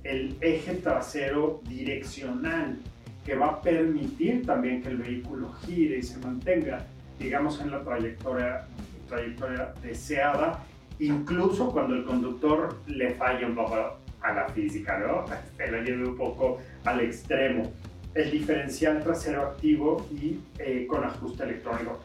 el 0.04 0.36
eje 0.40 0.74
trasero 0.74 1.60
direccional 1.68 2.78
que 3.26 3.34
va 3.34 3.46
a 3.46 3.60
permitir 3.62 4.46
también 4.46 4.80
que 4.80 4.90
el 4.90 4.98
vehículo 4.98 5.52
gire 5.66 5.98
y 5.98 6.02
se 6.04 6.18
mantenga, 6.18 6.86
digamos, 7.18 7.60
en 7.60 7.72
la 7.72 7.82
trayectoria, 7.82 8.64
trayectoria 9.08 9.74
deseada 9.82 10.64
incluso 11.06 11.70
cuando 11.70 11.94
el 11.94 12.04
conductor 12.04 12.78
le 12.86 13.14
falla 13.14 13.46
un 13.46 13.54
poco 13.54 13.74
a 14.20 14.32
la 14.32 14.48
física, 14.48 14.98
¿no? 14.98 15.24
Se 15.56 15.70
la 15.70 15.82
lleve 15.82 16.06
un 16.06 16.16
poco 16.16 16.58
al 16.84 17.00
extremo. 17.00 17.72
El 18.14 18.30
diferencial 18.30 19.02
trasero 19.02 19.42
activo 19.42 20.06
y 20.12 20.38
eh, 20.58 20.86
con 20.88 21.02
ajuste 21.02 21.44
electrónico. 21.44 21.98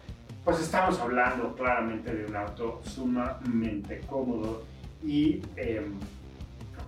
Pues 0.43 0.61
estamos 0.61 0.99
hablando 0.99 1.53
claramente 1.55 2.13
de 2.15 2.25
un 2.25 2.35
auto 2.35 2.81
sumamente 2.85 3.99
cómodo 4.09 4.63
y 5.05 5.41
em, 5.57 5.93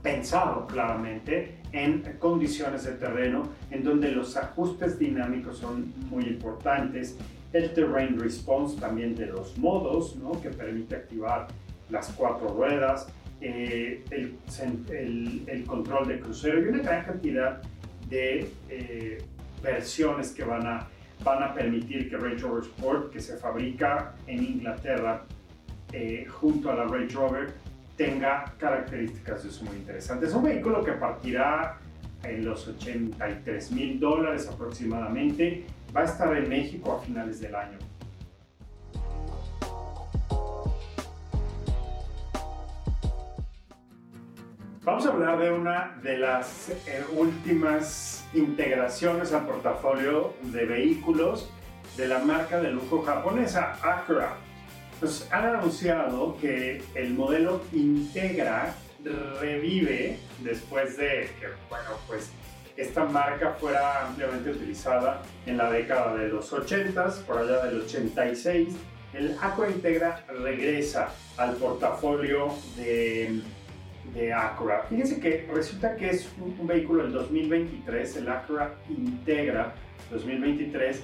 pensado 0.02 0.66
claramente 0.66 1.58
en 1.74 2.02
condiciones 2.18 2.86
de 2.86 2.94
terreno 2.94 3.50
en 3.70 3.84
donde 3.84 4.12
los 4.12 4.36
ajustes 4.38 4.98
dinámicos 4.98 5.58
son 5.58 5.94
muy 6.10 6.24
importantes. 6.24 7.18
El 7.52 7.74
terrain 7.74 8.18
response 8.18 8.80
también 8.80 9.16
de 9.16 9.28
los 9.28 9.58
modos, 9.58 10.16
¿no? 10.16 10.40
que 10.42 10.50
permite 10.50 10.96
activar 10.96 11.48
las 11.90 12.12
cuatro 12.12 12.50
ruedas, 12.50 13.08
eh, 13.42 14.04
el, 14.12 15.44
el, 15.48 15.64
control 15.66 16.08
de 16.08 16.20
crucero 16.20 16.62
y 16.62 16.68
una 16.68 16.84
gran 16.84 17.06
cantidad 17.06 17.62
de 18.10 18.52
eh, 18.70 19.24
versiones 19.64 20.32
que 20.32 20.44
van 20.44 20.68
a, 20.68 20.88
van 21.24 21.44
a 21.44 21.54
permitir 21.54 22.10
que 22.10 22.18
Range 22.18 22.40
Rover 22.40 22.64
Sport, 22.64 23.12
que 23.12 23.22
se 23.22 23.38
fabrica 23.38 24.16
en 24.28 24.44
Inglaterra 24.44 25.24
eh, 25.94 26.26
junto 26.28 26.70
a 26.70 26.76
la 26.76 26.86
Range 26.86 27.16
Rover, 27.16 27.54
tenga 27.96 28.54
características 28.58 29.44
de 29.44 29.50
eso 29.50 29.66
muy 29.66 29.76
interesantes. 29.78 30.30
Es 30.30 30.36
un 30.36 30.44
vehículo 30.44 30.84
que 30.84 30.94
partirá 30.94 31.78
en 32.24 32.46
los 32.46 32.68
83 32.68 33.72
mil 33.72 34.00
dólares 34.00 34.48
aproximadamente. 34.48 35.66
Va 35.96 36.02
a 36.02 36.06
estar 36.06 36.36
en 36.36 36.48
México 36.48 36.94
a 36.94 37.06
finales 37.06 37.40
del 37.40 37.56
año. 37.56 37.78
Vamos 44.90 45.06
a 45.06 45.10
hablar 45.10 45.38
de 45.38 45.52
una 45.52 46.00
de 46.02 46.18
las 46.18 46.70
eh, 46.88 47.06
últimas 47.12 48.26
integraciones 48.34 49.32
al 49.34 49.46
portafolio 49.46 50.34
de 50.42 50.66
vehículos 50.66 51.52
de 51.96 52.08
la 52.08 52.18
marca 52.18 52.60
de 52.60 52.72
lujo 52.72 53.04
japonesa 53.04 53.78
Acura. 53.84 54.38
Pues 55.00 55.32
han 55.32 55.46
anunciado 55.46 56.36
que 56.42 56.82
el 56.96 57.14
modelo 57.14 57.62
Integra 57.72 58.74
revive 59.40 60.18
después 60.40 60.98
de 60.98 61.30
que, 61.40 61.50
bueno, 61.70 61.92
pues 62.08 62.32
esta 62.76 63.06
marca 63.06 63.52
fuera 63.60 64.08
ampliamente 64.08 64.50
utilizada 64.50 65.22
en 65.46 65.58
la 65.58 65.70
década 65.70 66.16
de 66.16 66.30
los 66.30 66.52
80, 66.52 67.26
por 67.28 67.38
allá 67.38 67.64
del 67.68 67.82
86. 67.82 68.70
El 69.14 69.38
Acura 69.40 69.70
Integra 69.70 70.26
regresa 70.28 71.10
al 71.38 71.54
portafolio 71.58 72.56
de 72.76 73.44
de 74.14 74.34
Acura. 74.34 74.86
Fíjense 74.90 75.20
que 75.20 75.48
resulta 75.54 75.96
que 75.96 76.10
es 76.10 76.30
un, 76.40 76.68
vehículo 76.68 77.04
del 77.04 77.14
2023, 77.14 78.18
el 78.18 78.30
Acura 78.30 78.76
Integra 78.90 79.74
2023, 80.12 81.02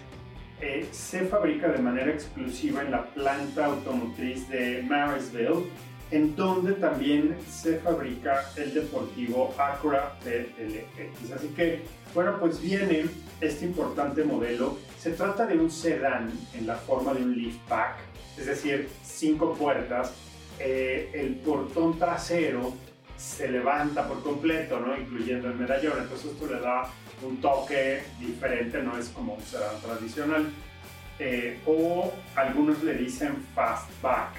eh, 0.62 0.88
se 0.92 1.26
fabrica 1.26 1.68
de 1.68 1.80
manera 1.80 2.12
exclusiva 2.12 2.82
en 2.82 2.92
la 2.92 3.06
planta 3.06 3.66
automotriz 3.66 4.48
de 4.50 4.84
Marysville, 4.88 5.66
en 6.12 6.36
donde 6.36 6.74
también 6.74 7.36
se 7.50 7.80
fabrica 7.80 8.46
el 8.56 8.74
deportivo 8.74 9.54
Acura 9.58 10.18
TLX. 10.24 11.32
Así 11.32 11.48
que, 11.50 11.82
bueno, 12.14 12.38
pues 12.40 12.62
viene 12.62 13.06
este 13.42 13.66
importante 13.66 14.24
modelo. 14.24 14.78
Se 15.00 15.12
trata 15.12 15.46
de 15.46 15.58
un 15.58 15.70
sedán 15.70 16.32
en 16.54 16.68
la 16.68 16.76
forma 16.76 17.14
de 17.14 17.24
un 17.24 17.36
liftback, 17.36 17.98
es 18.38 18.46
decir, 18.46 18.90
cinco 19.04 19.54
puertas. 19.54 20.14
Eh, 20.58 21.12
el 21.14 21.36
portón 21.36 22.00
trasero 22.00 22.74
se 23.18 23.50
levanta 23.50 24.08
por 24.08 24.22
completo, 24.24 24.80
¿no? 24.80 24.98
incluyendo 24.98 25.48
el 25.48 25.56
medallón. 25.56 26.00
Entonces 26.00 26.32
esto 26.32 26.48
le 26.48 26.60
da 26.60 26.90
un 27.22 27.38
toque 27.42 28.04
diferente, 28.20 28.82
no 28.82 28.98
es 28.98 29.10
como 29.10 29.36
un 29.36 29.42
sedán 29.42 29.80
tradicional. 29.82 30.50
Eh, 31.18 31.60
o 31.66 32.14
algunos 32.36 32.84
le 32.84 32.94
dicen 32.96 33.38
fastback. 33.54 34.36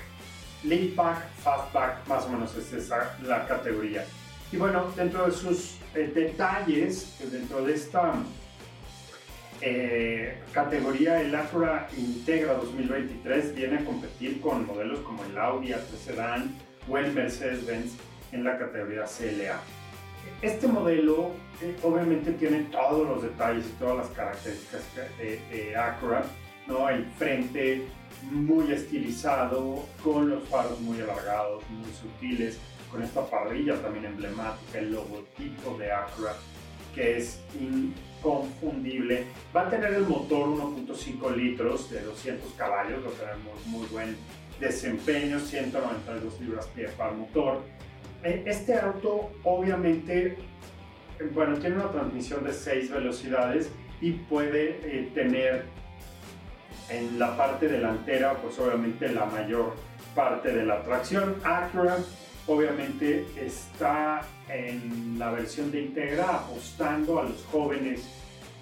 Leadback, 0.65 1.31
fastback, 1.43 2.07
más 2.07 2.25
o 2.25 2.29
menos 2.31 2.55
es 2.57 2.73
esa 2.73 3.17
la 3.23 3.47
categoría. 3.47 4.05
Y 4.53 4.57
bueno, 4.57 4.93
dentro 4.97 5.27
de 5.27 5.33
sus 5.33 5.77
eh, 5.95 6.11
detalles, 6.15 7.19
dentro 7.31 7.65
de 7.65 7.75
esta 7.75 8.15
eh, 9.61 10.39
categoría, 10.53 11.21
el 11.21 11.35
Acura 11.35 11.89
Integra 11.97 12.55
2023 12.55 13.55
viene 13.55 13.79
a 13.79 13.85
competir 13.85 14.41
con 14.41 14.67
modelos 14.67 15.01
como 15.01 15.25
el 15.25 15.39
Audi 15.39 15.69
A3 15.69 16.05
Sedan 16.05 16.55
o 16.89 16.99
el 16.99 17.13
Mercedes-Benz 17.13 17.95
en 18.33 18.45
la 18.45 18.59
categoría 18.59 19.05
CLA. 19.05 19.61
Este 20.43 20.67
modelo 20.67 21.31
eh, 21.63 21.77
obviamente 21.83 22.33
tiene 22.33 22.65
todos 22.71 23.09
los 23.09 23.23
detalles 23.23 23.65
y 23.67 23.79
todas 23.79 23.97
las 23.97 24.09
características 24.09 24.83
de, 25.19 25.77
Acura, 25.77 26.25
¿no? 26.67 26.89
el 26.89 27.07
frente 27.19 27.87
muy 28.31 28.73
estilizado, 28.73 29.87
con 30.03 30.29
los 30.29 30.49
faros 30.49 30.81
muy 30.81 31.01
alargados, 31.01 31.63
muy 31.71 31.91
sutiles, 31.93 32.59
con 32.91 33.03
esta 33.03 33.25
parrilla 33.29 33.81
también 33.81 34.07
emblemática, 34.07 34.79
el 34.79 34.93
logotipo 34.93 35.77
de 35.79 35.93
Acura, 35.93 36.35
que 36.95 37.19
es 37.19 37.41
inconfundible. 37.59 39.27
Va 39.55 39.63
a 39.63 39.71
tener 39.71 39.95
el 39.95 40.07
motor 40.07 40.49
1.5 40.49 41.35
litros 41.37 41.91
de 41.91 42.01
200 42.03 42.53
caballos, 42.55 43.05
va 43.05 43.11
a 43.11 43.13
tener 43.13 43.37
muy, 43.67 43.87
buen 43.87 44.17
desempeño, 44.61 45.39
192 45.39 46.41
libras-pie 46.41 46.89
para 46.97 47.13
motor. 47.13 47.63
Eh, 48.27 48.43
este 48.45 48.75
auto 48.75 49.31
obviamente, 49.45 50.37
bueno, 51.33 51.57
tiene 51.59 51.77
una 51.77 51.93
transmisión 51.93 52.43
de 52.43 52.53
6 52.53 52.91
velocidades 52.91 53.71
y 54.01 54.13
puede 54.13 54.81
eh, 54.83 55.11
tener 55.15 55.65
en 56.91 57.21
la 57.21 57.37
parte 57.37 57.69
delantera, 57.69 58.35
pues 58.35 58.59
obviamente 58.59 59.09
la 59.11 59.27
mayor 59.27 59.75
parte 60.17 60.53
de 60.53 60.67
la 60.67 60.83
tracción. 60.83 61.37
Acura 61.45 61.99
obviamente 62.49 63.27
está 63.41 64.23
en 64.49 65.17
la 65.21 65.31
versión 65.31 65.71
de 65.71 65.83
Integra 65.83 66.39
apostando 66.39 67.21
a 67.21 67.25
los 67.25 67.45
jóvenes 67.53 68.09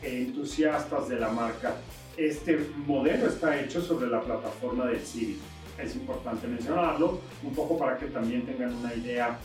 entusiastas 0.02 1.08
de 1.08 1.16
la 1.16 1.30
marca. 1.30 1.76
Este 2.18 2.68
modelo 2.86 3.28
está 3.28 3.58
hecho 3.58 3.80
sobre 3.80 4.08
la 4.08 4.20
plataforma 4.20 4.84
del 4.86 5.00
Civic. 5.00 5.38
Es 5.82 5.96
importante 5.96 6.46
mencionarlo, 6.46 7.20
un 7.42 7.54
poco 7.54 7.78
para 7.78 7.96
que 7.96 8.06
también 8.06 8.46
tengan 8.46 8.74
una 8.74 8.94
idea 8.94 9.38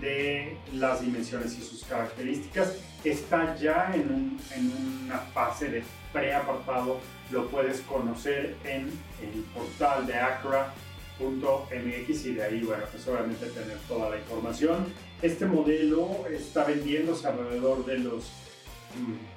de 0.00 0.56
las 0.74 1.00
dimensiones 1.00 1.58
y 1.58 1.62
sus 1.62 1.84
características. 1.84 2.76
Está 3.04 3.56
ya 3.56 3.90
en, 3.94 4.38
en 4.54 5.04
una 5.04 5.18
fase 5.18 5.68
de 5.68 5.84
preapartado, 6.12 7.00
lo 7.30 7.48
puedes 7.48 7.80
conocer 7.80 8.56
en 8.64 8.90
el 9.22 9.42
portal 9.54 10.06
de 10.06 10.14
Acura 10.14 10.72
.mx 11.20 12.26
y 12.26 12.34
de 12.34 12.42
ahí, 12.42 12.60
bueno, 12.60 12.84
pues 12.90 13.06
obviamente 13.06 13.46
tener 13.46 13.78
toda 13.88 14.10
la 14.10 14.18
información. 14.18 14.86
Este 15.20 15.46
modelo 15.46 16.26
está 16.28 16.64
vendiéndose 16.64 17.26
alrededor 17.26 17.84
de 17.84 17.98
los 17.98 18.30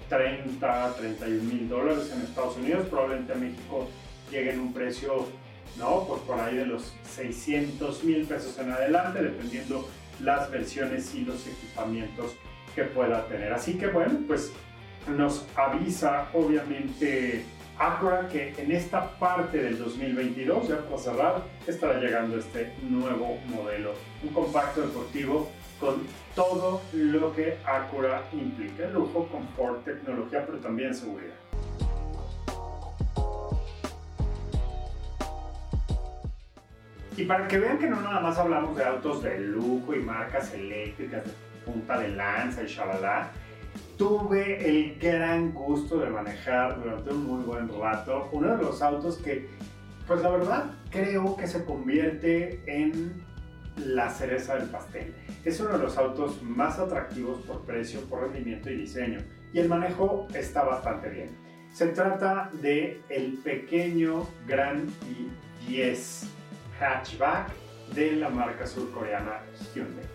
30, 0.09 0.87
mm, 0.87 0.99
31 0.99 1.43
mil 1.43 1.69
dólares 1.69 2.11
en 2.13 2.21
Estados 2.21 2.57
Unidos, 2.57 2.87
probablemente 2.89 3.33
a 3.33 3.35
México 3.35 3.87
llegue 4.31 4.53
en 4.53 4.59
un 4.59 4.73
precio, 4.73 5.27
no, 5.77 6.05
pues 6.07 6.21
por 6.21 6.39
ahí 6.39 6.55
de 6.55 6.65
los 6.65 6.93
600 7.15 8.03
mil 8.03 8.25
pesos 8.25 8.57
en 8.57 8.71
adelante, 8.71 9.21
dependiendo 9.21 9.87
las 10.21 10.49
versiones 10.51 11.13
y 11.15 11.21
los 11.25 11.45
equipamientos 11.47 12.35
que 12.73 12.83
pueda 12.83 13.25
tener. 13.27 13.53
Así 13.53 13.77
que 13.77 13.87
bueno, 13.87 14.19
pues 14.27 14.51
nos 15.07 15.45
avisa 15.55 16.27
obviamente 16.33 17.45
Acura 17.77 18.29
que 18.29 18.53
en 18.57 18.71
esta 18.71 19.19
parte 19.19 19.57
del 19.57 19.77
2022, 19.77 20.69
ya 20.69 20.77
para 20.77 20.97
cerrar, 20.97 21.43
estará 21.67 21.99
llegando 21.99 22.37
este 22.37 22.73
nuevo 22.81 23.37
modelo, 23.47 23.93
un 24.23 24.29
compacto 24.29 24.81
deportivo 24.81 25.49
con 25.77 25.95
todo 26.35 26.81
lo 26.93 27.35
que 27.35 27.57
Acura 27.65 28.23
implica, 28.31 28.87
lujo, 28.87 29.27
confort, 29.27 29.83
tecnología, 29.83 30.45
pero 30.45 30.59
también 30.59 30.95
seguridad. 30.95 31.35
Y 37.17 37.23
para 37.23 37.47
que 37.47 37.57
vean 37.57 37.77
que 37.77 37.87
no 37.87 38.01
nada 38.01 38.19
más 38.19 38.37
hablamos 38.37 38.75
de 38.75 38.83
autos 38.83 39.23
de 39.23 39.39
lujo 39.39 39.95
y 39.95 39.99
marcas 39.99 40.53
eléctricas 40.53 41.23
de 41.23 41.31
punta 41.65 41.97
de 41.97 42.09
lanza 42.09 42.63
y 42.63 42.67
shalala, 42.67 43.31
tuve 43.97 44.67
el 44.67 44.99
gran 44.99 45.53
gusto 45.53 45.97
de 45.97 46.09
manejar 46.09 46.81
durante 46.81 47.11
un 47.11 47.25
muy 47.25 47.43
buen 47.43 47.69
rato 47.69 48.29
uno 48.33 48.57
de 48.57 48.63
los 48.63 48.81
autos 48.81 49.17
que, 49.17 49.47
pues 50.05 50.21
la 50.21 50.29
verdad, 50.29 50.65
creo 50.89 51.37
que 51.37 51.47
se 51.47 51.63
convierte 51.63 52.61
en 52.67 53.23
la 53.77 54.09
cereza 54.09 54.55
del 54.55 54.69
pastel. 54.69 55.13
Es 55.45 55.59
uno 55.61 55.77
de 55.77 55.79
los 55.79 55.97
autos 55.97 56.43
más 56.43 56.79
atractivos 56.79 57.39
por 57.43 57.61
precio, 57.65 58.01
por 58.09 58.23
rendimiento 58.23 58.69
y 58.69 58.75
diseño. 58.75 59.19
Y 59.53 59.59
el 59.59 59.69
manejo 59.69 60.27
está 60.33 60.63
bastante 60.63 61.09
bien. 61.09 61.29
Se 61.71 61.87
trata 61.87 62.49
de 62.61 63.01
el 63.09 63.37
pequeño 63.43 64.27
Gran 64.47 64.87
i10 65.69 66.27
hatchback 66.79 67.49
de 67.93 68.13
la 68.13 68.29
marca 68.29 68.65
surcoreana 68.65 69.41
Hyundai. 69.73 70.05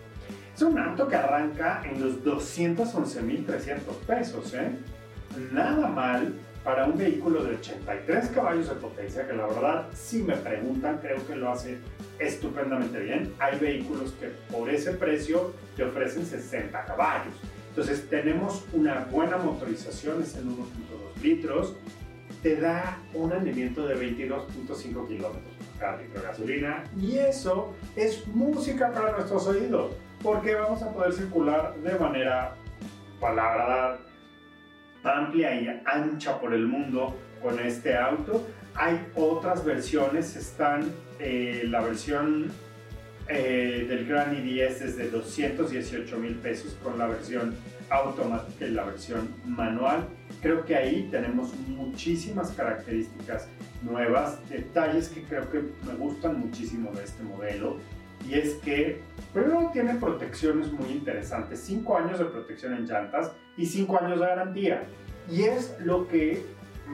Es 0.55 0.63
un 0.63 0.79
auto 0.79 1.09
que 1.09 1.17
arranca 1.17 1.83
en 1.85 2.03
los 2.03 2.23
211.300 2.23 3.79
pesos, 4.07 4.53
¿eh? 4.55 4.73
Nada 5.53 5.89
mal 5.89 6.35
para 6.65 6.85
un 6.85 6.99
vehículo 6.99 7.43
de 7.43 7.55
83 7.57 8.29
caballos 8.29 8.69
de 8.69 8.75
potencia, 8.75 9.27
que 9.27 9.33
la 9.33 9.47
verdad, 9.47 9.87
si 9.95 10.23
me 10.23 10.37
preguntan, 10.37 10.99
creo 10.99 11.27
que 11.27 11.35
lo 11.35 11.51
hace 11.51 11.79
estupendamente 12.19 12.99
bien. 13.01 13.33
Hay 13.39 13.59
vehículos 13.59 14.13
que 14.21 14.29
por 14.53 14.69
ese 14.69 14.93
precio 14.93 15.55
te 15.77 15.85
ofrecen 15.85 16.27
60 16.27 16.85
caballos. 16.85 17.33
Entonces 17.71 18.11
tenemos 18.11 18.65
una 18.73 19.07
buena 19.11 19.39
motorización, 19.39 20.23
es 20.23 20.37
en 20.37 20.51
1.2 20.51 21.23
litros, 21.23 21.77
te 22.43 22.57
da 22.57 22.99
un 23.15 23.31
rendimiento 23.31 23.87
de 23.87 23.97
22.5 23.97 25.09
kilómetros 25.09 25.55
cada 25.79 25.97
litro 26.01 26.21
de 26.21 26.27
gasolina 26.27 26.85
y 26.99 27.19
eso 27.19 27.75
es 27.97 28.27
música 28.29 28.93
para 28.93 29.13
nuestros 29.13 29.47
oídos 29.47 29.95
porque 30.23 30.55
vamos 30.55 30.83
a 30.83 30.93
poder 30.93 31.13
circular 31.13 31.75
de 31.77 31.99
manera, 31.99 32.55
palabra 33.19 33.99
amplia 35.03 35.55
y 35.61 35.83
ancha 35.87 36.39
por 36.41 36.53
el 36.53 36.67
mundo 36.67 37.17
con 37.43 37.59
este 37.59 37.97
auto. 37.97 38.47
Hay 38.75 39.01
otras 39.15 39.65
versiones, 39.65 40.37
están 40.37 40.93
eh, 41.19 41.65
la 41.67 41.81
versión 41.81 42.51
eh, 43.29 43.87
del 43.89 44.07
Gran 44.07 44.35
i10 44.37 44.83
es 44.83 44.97
de 44.97 45.11
218 45.11 46.19
mil 46.19 46.35
pesos 46.35 46.77
con 46.83 46.99
la 46.99 47.07
versión 47.07 47.55
automática 47.91 48.67
y 48.67 48.71
la 48.71 48.85
versión 48.85 49.29
manual. 49.45 50.09
Creo 50.41 50.65
que 50.65 50.77
ahí 50.77 51.09
tenemos 51.11 51.55
muchísimas 51.69 52.51
características 52.53 53.49
nuevas, 53.83 54.39
detalles 54.49 55.09
que 55.09 55.23
creo 55.25 55.51
que 55.51 55.61
me 55.87 55.95
gustan 55.99 56.41
muchísimo 56.41 56.91
de 56.93 57.05
este 57.05 57.23
modelo 57.23 57.79
y 58.29 58.35
es 58.35 58.55
que 58.57 59.01
primero 59.33 59.71
tiene 59.73 59.95
protecciones 59.95 60.73
muy 60.73 60.91
interesantes, 60.91 61.61
5 61.61 61.97
años 61.97 62.19
de 62.19 62.27
protección 62.27 62.75
en 62.75 62.87
llantas 62.87 63.33
y 63.57 63.67
5 63.67 63.99
años 64.01 64.21
de 64.21 64.27
garantía. 64.27 64.85
Y 65.31 65.43
es 65.43 65.77
lo 65.81 66.07
que 66.09 66.43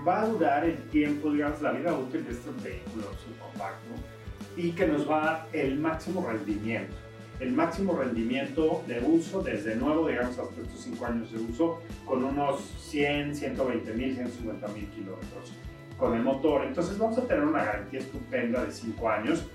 va 0.06 0.22
a 0.22 0.26
durar 0.26 0.64
el 0.64 0.76
tiempo, 0.90 1.32
digamos, 1.32 1.60
la 1.62 1.72
vida 1.72 1.96
útil 1.96 2.24
de 2.24 2.32
este 2.32 2.50
vehículo 2.62 3.06
subcompacto 3.24 3.94
y 4.56 4.72
que 4.72 4.86
nos 4.86 5.08
va 5.08 5.20
a 5.20 5.24
dar 5.24 5.48
el 5.52 5.78
máximo 5.78 6.26
rendimiento. 6.26 6.94
El 7.40 7.52
máximo 7.52 7.96
rendimiento 7.96 8.82
de 8.86 9.00
uso 9.00 9.42
desde 9.42 9.76
nuevo, 9.76 10.08
digamos, 10.08 10.38
hasta 10.38 10.60
estos 10.60 10.80
5 10.80 11.06
años 11.06 11.32
de 11.32 11.38
uso, 11.38 11.80
con 12.04 12.24
unos 12.24 12.60
100, 12.78 13.36
120 13.36 13.92
mil, 13.92 14.14
150 14.14 14.68
mil 14.68 14.86
kilómetros 14.88 15.52
con 15.98 16.14
el 16.14 16.22
motor. 16.22 16.64
Entonces 16.64 16.98
vamos 16.98 17.18
a 17.18 17.26
tener 17.26 17.44
una 17.44 17.64
garantía 17.64 18.00
estupenda 18.00 18.64
de 18.64 18.72
5 18.72 19.08
años 19.08 19.46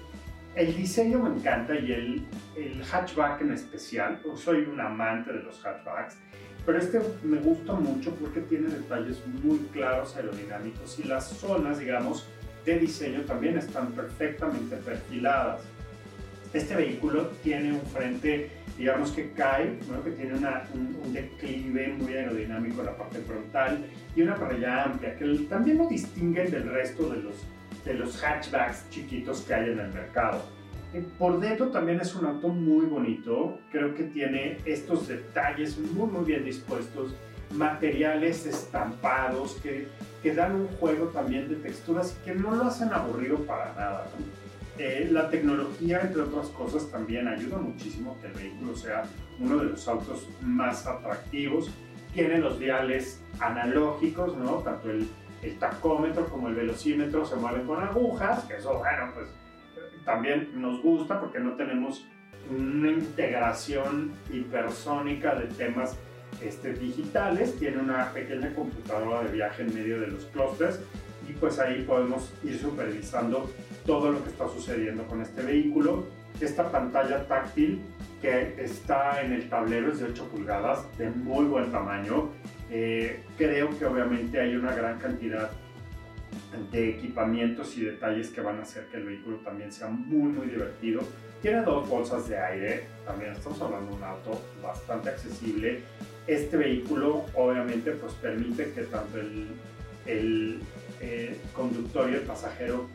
el 0.55 0.75
diseño 0.75 1.19
me 1.19 1.29
encanta 1.29 1.75
y 1.75 1.91
el, 1.93 2.25
el 2.57 2.83
hatchback 2.83 3.41
en 3.41 3.53
especial. 3.53 4.21
Soy 4.35 4.63
un 4.63 4.81
amante 4.81 5.31
de 5.31 5.43
los 5.43 5.65
hatchbacks, 5.65 6.17
pero 6.65 6.77
este 6.77 6.99
me 7.23 7.37
gusta 7.37 7.73
mucho 7.73 8.13
porque 8.15 8.41
tiene 8.41 8.67
detalles 8.67 9.25
muy 9.43 9.59
claros 9.71 10.15
aerodinámicos 10.17 10.99
y 10.99 11.03
las 11.07 11.29
zonas, 11.29 11.79
digamos, 11.79 12.27
de 12.65 12.79
diseño 12.79 13.21
también 13.21 13.57
están 13.57 13.93
perfectamente 13.93 14.75
perfiladas. 14.75 15.61
Este 16.53 16.75
vehículo 16.75 17.27
tiene 17.43 17.71
un 17.71 17.81
frente, 17.81 18.49
digamos 18.77 19.11
que 19.11 19.31
cae, 19.31 19.79
que 20.03 20.11
tiene 20.11 20.33
un, 20.35 21.13
declive 21.13 21.93
muy 21.97 22.13
aerodinámico 22.13 22.81
en 22.81 22.87
la 22.87 22.97
parte 22.97 23.19
frontal 23.19 23.85
y 24.15 24.21
una 24.21 24.35
parrilla 24.35 24.83
amplia 24.83 25.15
que 25.15 25.25
también 25.49 25.77
lo 25.77 25.87
distinguen 25.87 26.51
del 26.51 26.69
resto 26.69 27.09
de 27.09 27.21
los 27.21 27.35
de 27.85 27.95
los 27.95 28.21
hatchbacks 28.21 28.87
chiquitos 28.89 29.41
que 29.41 29.53
hay 29.53 29.71
en 29.71 29.79
el 29.79 29.93
mercado. 29.93 30.43
Por 31.17 31.39
dentro 31.39 31.69
también 31.69 32.01
es 32.01 32.13
un 32.15 32.25
auto 32.25 32.49
muy 32.49 32.85
bonito, 32.85 33.57
creo 33.71 33.95
que 33.95 34.03
tiene 34.03 34.57
estos 34.65 35.07
detalles 35.07 35.79
muy 35.79 36.07
muy 36.07 36.25
bien 36.25 36.43
dispuestos, 36.43 37.15
materiales 37.53 38.45
estampados 38.45 39.57
que, 39.63 39.87
que 40.21 40.33
dan 40.33 40.55
un 40.55 40.67
juego 40.67 41.07
también 41.07 41.47
de 41.47 41.55
texturas 41.55 42.17
y 42.21 42.25
que 42.25 42.35
no 42.35 42.53
lo 42.53 42.65
hacen 42.65 42.91
aburrido 42.91 43.37
para 43.45 43.73
nada. 43.73 44.07
Eh, 44.83 45.07
la 45.11 45.29
tecnología, 45.29 46.01
entre 46.01 46.21
otras 46.21 46.47
cosas, 46.49 46.89
también 46.89 47.27
ayuda 47.27 47.57
muchísimo 47.57 48.17
que 48.19 48.27
el 48.27 48.33
vehículo 48.33 48.75
sea 48.75 49.03
uno 49.39 49.57
de 49.57 49.65
los 49.65 49.87
autos 49.87 50.27
más 50.41 50.87
atractivos. 50.87 51.69
Tiene 52.13 52.39
los 52.39 52.57
diales 52.59 53.21
analógicos, 53.39 54.35
¿no? 54.37 54.55
tanto 54.57 54.89
el 54.89 55.07
el 55.41 55.57
tacómetro 55.57 56.25
como 56.25 56.47
el 56.49 56.55
velocímetro 56.55 57.25
se 57.25 57.35
mueven 57.35 57.65
con 57.65 57.81
agujas, 57.83 58.43
que 58.45 58.57
eso, 58.57 58.77
bueno, 58.77 59.11
pues 59.13 59.27
también 60.05 60.49
nos 60.61 60.81
gusta 60.81 61.19
porque 61.19 61.39
no 61.39 61.55
tenemos 61.55 62.05
una 62.49 62.91
integración 62.91 64.11
hipersónica 64.31 65.35
de 65.35 65.47
temas 65.47 65.95
este, 66.41 66.73
digitales, 66.73 67.57
tiene 67.57 67.77
una 67.77 68.11
pequeña 68.11 68.53
computadora 68.53 69.23
de 69.23 69.31
viaje 69.31 69.63
en 69.63 69.73
medio 69.73 69.99
de 69.99 70.07
los 70.07 70.25
clústeres 70.25 70.79
y 71.27 71.33
pues 71.33 71.59
ahí 71.59 71.83
podemos 71.83 72.33
ir 72.43 72.59
supervisando 72.59 73.49
todo 73.85 74.11
lo 74.11 74.23
que 74.23 74.29
está 74.29 74.47
sucediendo 74.47 75.05
con 75.05 75.21
este 75.21 75.41
vehículo. 75.41 76.05
esta 76.39 76.71
pantalla 76.71 77.27
táctil 77.27 77.81
que 78.21 78.55
está 78.57 79.21
en 79.21 79.33
el 79.33 79.49
tablero 79.49 79.91
es 79.91 79.99
de 79.99 80.05
8 80.05 80.29
pulgadas, 80.29 80.85
de 80.97 81.09
muy 81.09 81.45
buen 81.45 81.71
tamaño. 81.71 82.29
Eh, 82.71 83.23
creo 83.37 83.77
que 83.77 83.85
obviamente 83.85 84.39
hay 84.39 84.55
una 84.55 84.73
gran 84.73 84.97
cantidad 84.97 85.51
de 86.71 86.89
equipamientos 86.89 87.77
y 87.77 87.85
detalles 87.85 88.29
que 88.29 88.41
van 88.41 88.59
a 88.59 88.61
hacer 88.63 88.85
que 88.87 88.97
el 88.97 89.05
vehículo 89.05 89.37
también 89.37 89.71
sea 89.71 89.87
muy 89.87 90.31
muy 90.31 90.47
divertido. 90.47 91.01
Tiene 91.41 91.61
dos 91.61 91.87
bolsas 91.89 92.27
de 92.29 92.37
aire, 92.37 92.83
también 93.05 93.31
estamos 93.31 93.59
hablando 93.61 93.91
de 93.91 93.97
un 93.97 94.03
auto 94.03 94.41
bastante 94.61 95.09
accesible. 95.09 95.81
Este 96.27 96.55
vehículo 96.55 97.25
obviamente 97.33 97.91
pues 97.91 98.13
permite 98.13 98.71
que 98.71 98.83
tanto 98.83 99.19
el, 99.19 99.47
el 100.05 100.59
eh, 101.01 101.35
conductor 101.53 102.09
y 102.11 102.13
el 102.13 102.21
pasajero 102.21 102.87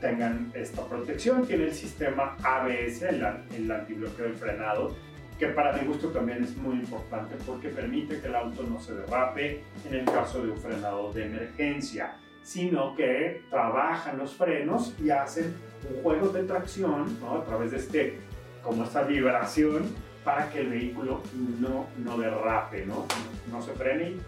tengan 0.00 0.50
esta 0.54 0.84
protección. 0.84 1.46
Tiene 1.46 1.64
el 1.64 1.74
sistema 1.74 2.36
ABS, 2.42 3.02
el, 3.02 3.26
el 3.56 3.70
antibloqueo 3.70 4.26
del 4.26 4.34
frenado, 4.34 4.96
que 5.38 5.46
para 5.48 5.72
mi 5.72 5.86
gusto 5.86 6.08
también 6.08 6.44
es 6.44 6.56
muy 6.56 6.76
importante 6.76 7.34
porque 7.46 7.68
permite 7.68 8.20
que 8.20 8.26
el 8.26 8.34
auto 8.34 8.62
no 8.62 8.78
se 8.78 8.94
derrape 8.94 9.62
en 9.88 9.94
el 9.94 10.04
caso 10.04 10.42
de 10.42 10.50
un 10.50 10.58
frenado 10.58 11.12
de 11.12 11.24
emergencia, 11.24 12.16
sino 12.42 12.94
que 12.94 13.42
trabajan 13.48 14.18
los 14.18 14.34
frenos 14.34 14.94
y 15.02 15.10
hacen 15.10 15.54
un 15.88 16.02
juego 16.02 16.28
de 16.28 16.42
tracción 16.42 17.18
¿no? 17.20 17.36
a 17.36 17.44
través 17.44 17.70
de 17.70 17.78
este, 17.78 18.18
como 18.62 18.84
esta 18.84 19.02
vibración 19.02 19.84
para 20.24 20.50
que 20.50 20.60
el 20.60 20.68
vehículo 20.68 21.22
no, 21.58 21.86
no 21.96 22.18
derrape, 22.18 22.84
¿no? 22.84 23.06
no 23.50 23.62
se 23.62 23.72
frene 23.72 24.10
y 24.10 24.20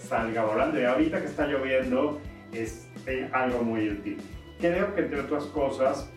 salga 0.00 0.44
volando. 0.44 0.80
Y 0.80 0.84
ahorita 0.84 1.20
que 1.20 1.26
está 1.26 1.46
lloviendo 1.46 2.20
es 2.52 2.88
eh, 3.06 3.28
algo 3.32 3.62
muy 3.62 3.90
útil. 3.90 4.18
Creo 4.60 4.94
que 4.94 5.02
entre 5.02 5.20
otras 5.20 5.44
cosas, 5.44 6.08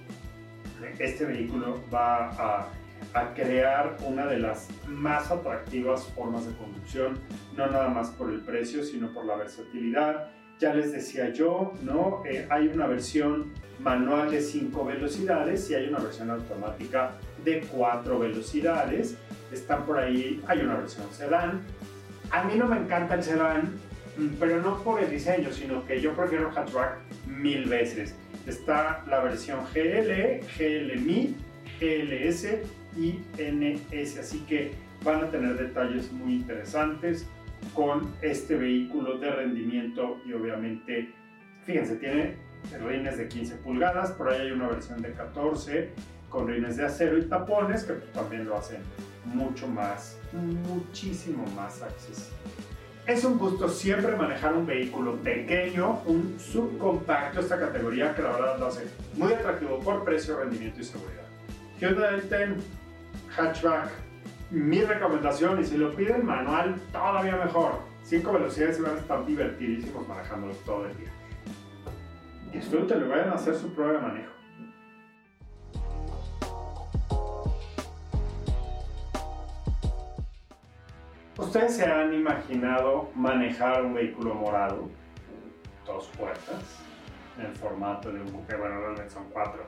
este 0.98 1.26
vehículo 1.26 1.82
va 1.94 2.30
a, 2.30 2.68
a, 3.14 3.34
crear 3.34 3.98
una 4.06 4.26
de 4.26 4.40
las 4.40 4.70
más 4.88 5.30
atractivas 5.30 6.06
formas 6.16 6.46
de 6.46 6.54
conducción, 6.54 7.20
no 7.58 7.68
nada 7.68 7.90
más 7.90 8.10
por 8.12 8.30
el 8.30 8.40
precio, 8.40 8.84
sino 8.84 9.14
por 9.14 9.26
la 9.26 9.36
versatilidad. 9.36 10.30
Ya 10.58 10.74
les 10.74 10.92
decía 10.92 11.30
yo, 11.30 11.74
¿no? 11.84 12.24
Eh, 12.26 12.48
hay 12.50 12.68
una 12.68 12.88
versión 12.88 13.52
manual 13.80 14.30
de 14.32 14.42
5 14.42 14.86
velocidades 14.86 15.70
y 15.70 15.76
hay 15.76 15.88
una 15.88 16.00
versión 16.00 16.30
automática 16.30 17.12
de 17.44 17.62
4 17.62 18.20
velocidades. 18.20 19.16
Están 19.52 19.86
por 19.86 19.98
ahí, 19.98 20.42
hay 20.48 20.60
una 20.62 20.76
versión 20.76 21.12
sedán. 21.12 21.62
A 22.32 22.44
mí 22.44 22.54
no 22.56 22.68
me 22.68 22.78
encanta 22.78 23.16
el 23.16 23.24
sedán, 23.24 23.74
pero 24.40 24.62
no 24.62 24.84
por 24.84 25.02
el 25.02 25.10
diseño, 25.10 25.52
sino 25.52 25.86
que 25.86 26.02
yo 26.02 26.14
prefiero 26.14 26.52
hatchback 26.52 27.00
mil 27.28 27.66
veces. 27.66 28.16
Está 28.46 29.04
la 29.08 29.20
versión 29.20 29.60
GL, 29.74 30.42
GLMI, 30.58 31.36
GLS 31.80 32.48
y 32.98 33.20
NS, 33.38 34.18
así 34.18 34.40
que 34.48 34.72
van 35.04 35.24
a 35.24 35.30
tener 35.30 35.58
detalles 35.58 36.12
muy 36.12 36.36
interesantes 36.36 37.28
con 37.74 38.14
este 38.22 38.56
vehículo 38.56 39.18
de 39.18 39.32
rendimiento 39.32 40.20
y 40.26 40.34
obviamente, 40.34 41.14
fíjense, 41.66 41.96
tiene 41.98 42.36
rines 42.86 43.18
de 43.18 43.28
15 43.28 43.56
pulgadas, 43.58 44.12
por 44.12 44.30
ahí 44.30 44.42
hay 44.42 44.52
una 44.52 44.68
versión 44.68 45.02
de 45.02 45.12
14 45.14 45.90
con 46.30 46.48
rines 46.48 46.78
de 46.78 46.86
acero 46.86 47.18
y 47.18 47.24
tapones 47.24 47.84
que 47.84 47.94
también 48.14 48.46
lo 48.46 48.58
hacen 48.58 48.82
mucho 49.26 49.68
más, 49.68 50.18
muchísimo 50.34 51.46
más 51.56 51.82
accesible. 51.82 52.38
Es 53.10 53.24
un 53.26 53.40
gusto 53.40 53.68
siempre 53.68 54.16
manejar 54.16 54.54
un 54.54 54.68
vehículo 54.68 55.16
pequeño, 55.16 56.04
un 56.06 56.40
subcompacto, 56.40 57.40
esta 57.40 57.60
categoría 57.60 58.14
que 58.14 58.22
la 58.22 58.34
verdad 58.34 58.60
lo 58.60 58.68
hace 58.68 58.86
muy 59.16 59.34
atractivo 59.34 59.80
por 59.80 60.04
precio, 60.04 60.38
rendimiento 60.38 60.80
y 60.80 60.84
seguridad. 60.84 61.24
Hyundai 61.80 62.22
Ten 62.30 62.58
Hatchback, 63.36 63.90
mi 64.52 64.82
recomendación, 64.84 65.60
y 65.60 65.66
si 65.66 65.76
lo 65.76 65.96
piden 65.96 66.24
manual, 66.24 66.76
todavía 66.92 67.36
mejor. 67.38 67.80
Cinco 68.04 68.34
velocidades 68.34 68.78
y 68.78 68.84
van 68.84 68.98
a 68.98 69.00
estar 69.00 69.26
divertidísimos 69.26 70.08
manejándolo 70.08 70.54
todo 70.64 70.86
el 70.86 70.96
día. 70.96 71.10
Disfrútenlo, 72.54 73.10
vayan 73.10 73.30
a 73.30 73.34
hacer 73.34 73.56
su 73.56 73.74
prueba 73.74 73.94
de 73.94 74.00
manejo. 74.08 74.39
¿Ustedes 81.40 81.78
se 81.78 81.86
han 81.86 82.14
imaginado 82.14 83.10
manejar 83.16 83.86
un 83.86 83.94
vehículo 83.94 84.36
morado? 84.36 84.90
Dos 85.86 86.10
puertas, 86.18 86.82
en 87.38 87.46
el 87.46 87.56
formato 87.56 88.12
de 88.12 88.20
un 88.20 88.30
coupé, 88.30 88.58
bueno, 88.58 88.82
realmente 88.82 89.10
son 89.10 89.24
cuatro. 89.32 89.64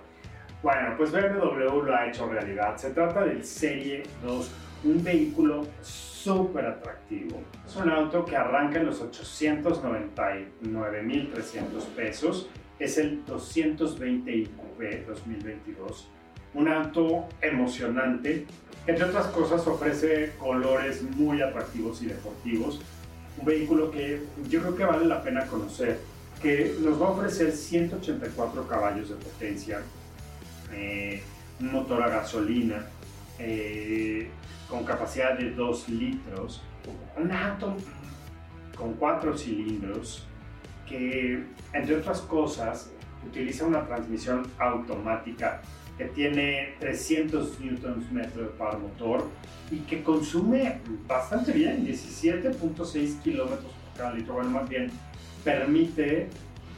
Bueno, 0.61 0.95
pues 0.97 1.13
BMW 1.13 1.81
lo 1.81 1.95
ha 1.95 2.09
hecho 2.09 2.27
realidad. 2.27 2.75
Se 2.75 2.89
trata 2.89 3.23
del 3.23 3.45
Serie 3.45 4.03
2, 4.21 4.51
un 4.83 5.01
vehículo 5.01 5.65
súper 5.81 6.65
atractivo. 6.65 7.41
Es 7.65 7.77
un 7.77 7.89
auto 7.89 8.25
que 8.25 8.35
arranca 8.35 8.77
en 8.77 8.87
los 8.87 9.01
899.300 9.01 11.85
pesos. 11.95 12.49
Es 12.79 12.97
el 12.97 13.23
220 13.23 14.29
IQB 14.29 15.05
2022. 15.07 16.11
Un 16.53 16.67
auto 16.67 17.29
emocionante 17.41 18.45
entre 18.87 19.05
otras 19.05 19.27
cosas, 19.27 19.65
ofrece 19.67 20.33
colores 20.39 21.03
muy 21.03 21.41
atractivos 21.41 22.01
y 22.01 22.07
deportivos. 22.07 22.79
Un 23.37 23.45
vehículo 23.45 23.91
que 23.91 24.23
yo 24.49 24.61
creo 24.61 24.75
que 24.75 24.83
vale 24.83 25.05
la 25.05 25.21
pena 25.21 25.45
conocer, 25.45 25.99
que 26.41 26.75
nos 26.79 26.99
va 26.99 27.07
a 27.07 27.09
ofrecer 27.11 27.51
184 27.51 28.67
caballos 28.67 29.09
de 29.09 29.15
potencia, 29.15 29.81
eh, 30.73 31.21
un 31.59 31.71
motor 31.71 32.01
a 32.01 32.09
gasolina, 32.09 32.87
eh, 33.37 34.29
con 34.67 34.83
capacidad 34.83 35.37
de 35.37 35.51
2 35.51 35.89
litros, 35.89 36.63
un 37.17 37.31
auto 37.31 37.77
con 38.75 38.93
4 38.93 39.37
cilindros, 39.37 40.25
que 40.89 41.45
entre 41.73 41.97
otras 41.97 42.21
cosas 42.21 42.89
utiliza 43.27 43.65
una 43.65 43.85
transmisión 43.85 44.47
automática 44.57 45.61
que 45.97 46.05
tiene 46.05 46.75
300 46.79 47.59
newtons 47.59 48.11
metro 48.11 48.43
de 48.43 48.49
par 48.49 48.79
motor 48.79 49.27
y 49.69 49.79
que 49.79 50.03
consume 50.03 50.79
bastante 51.07 51.51
bien, 51.51 51.85
17.6 51.85 53.21
kilómetros 53.21 53.71
por 53.71 53.97
cada 53.97 54.13
litro. 54.13 54.33
Bueno, 54.33 54.49
más 54.49 54.67
bien 54.67 54.91
permite 55.43 56.27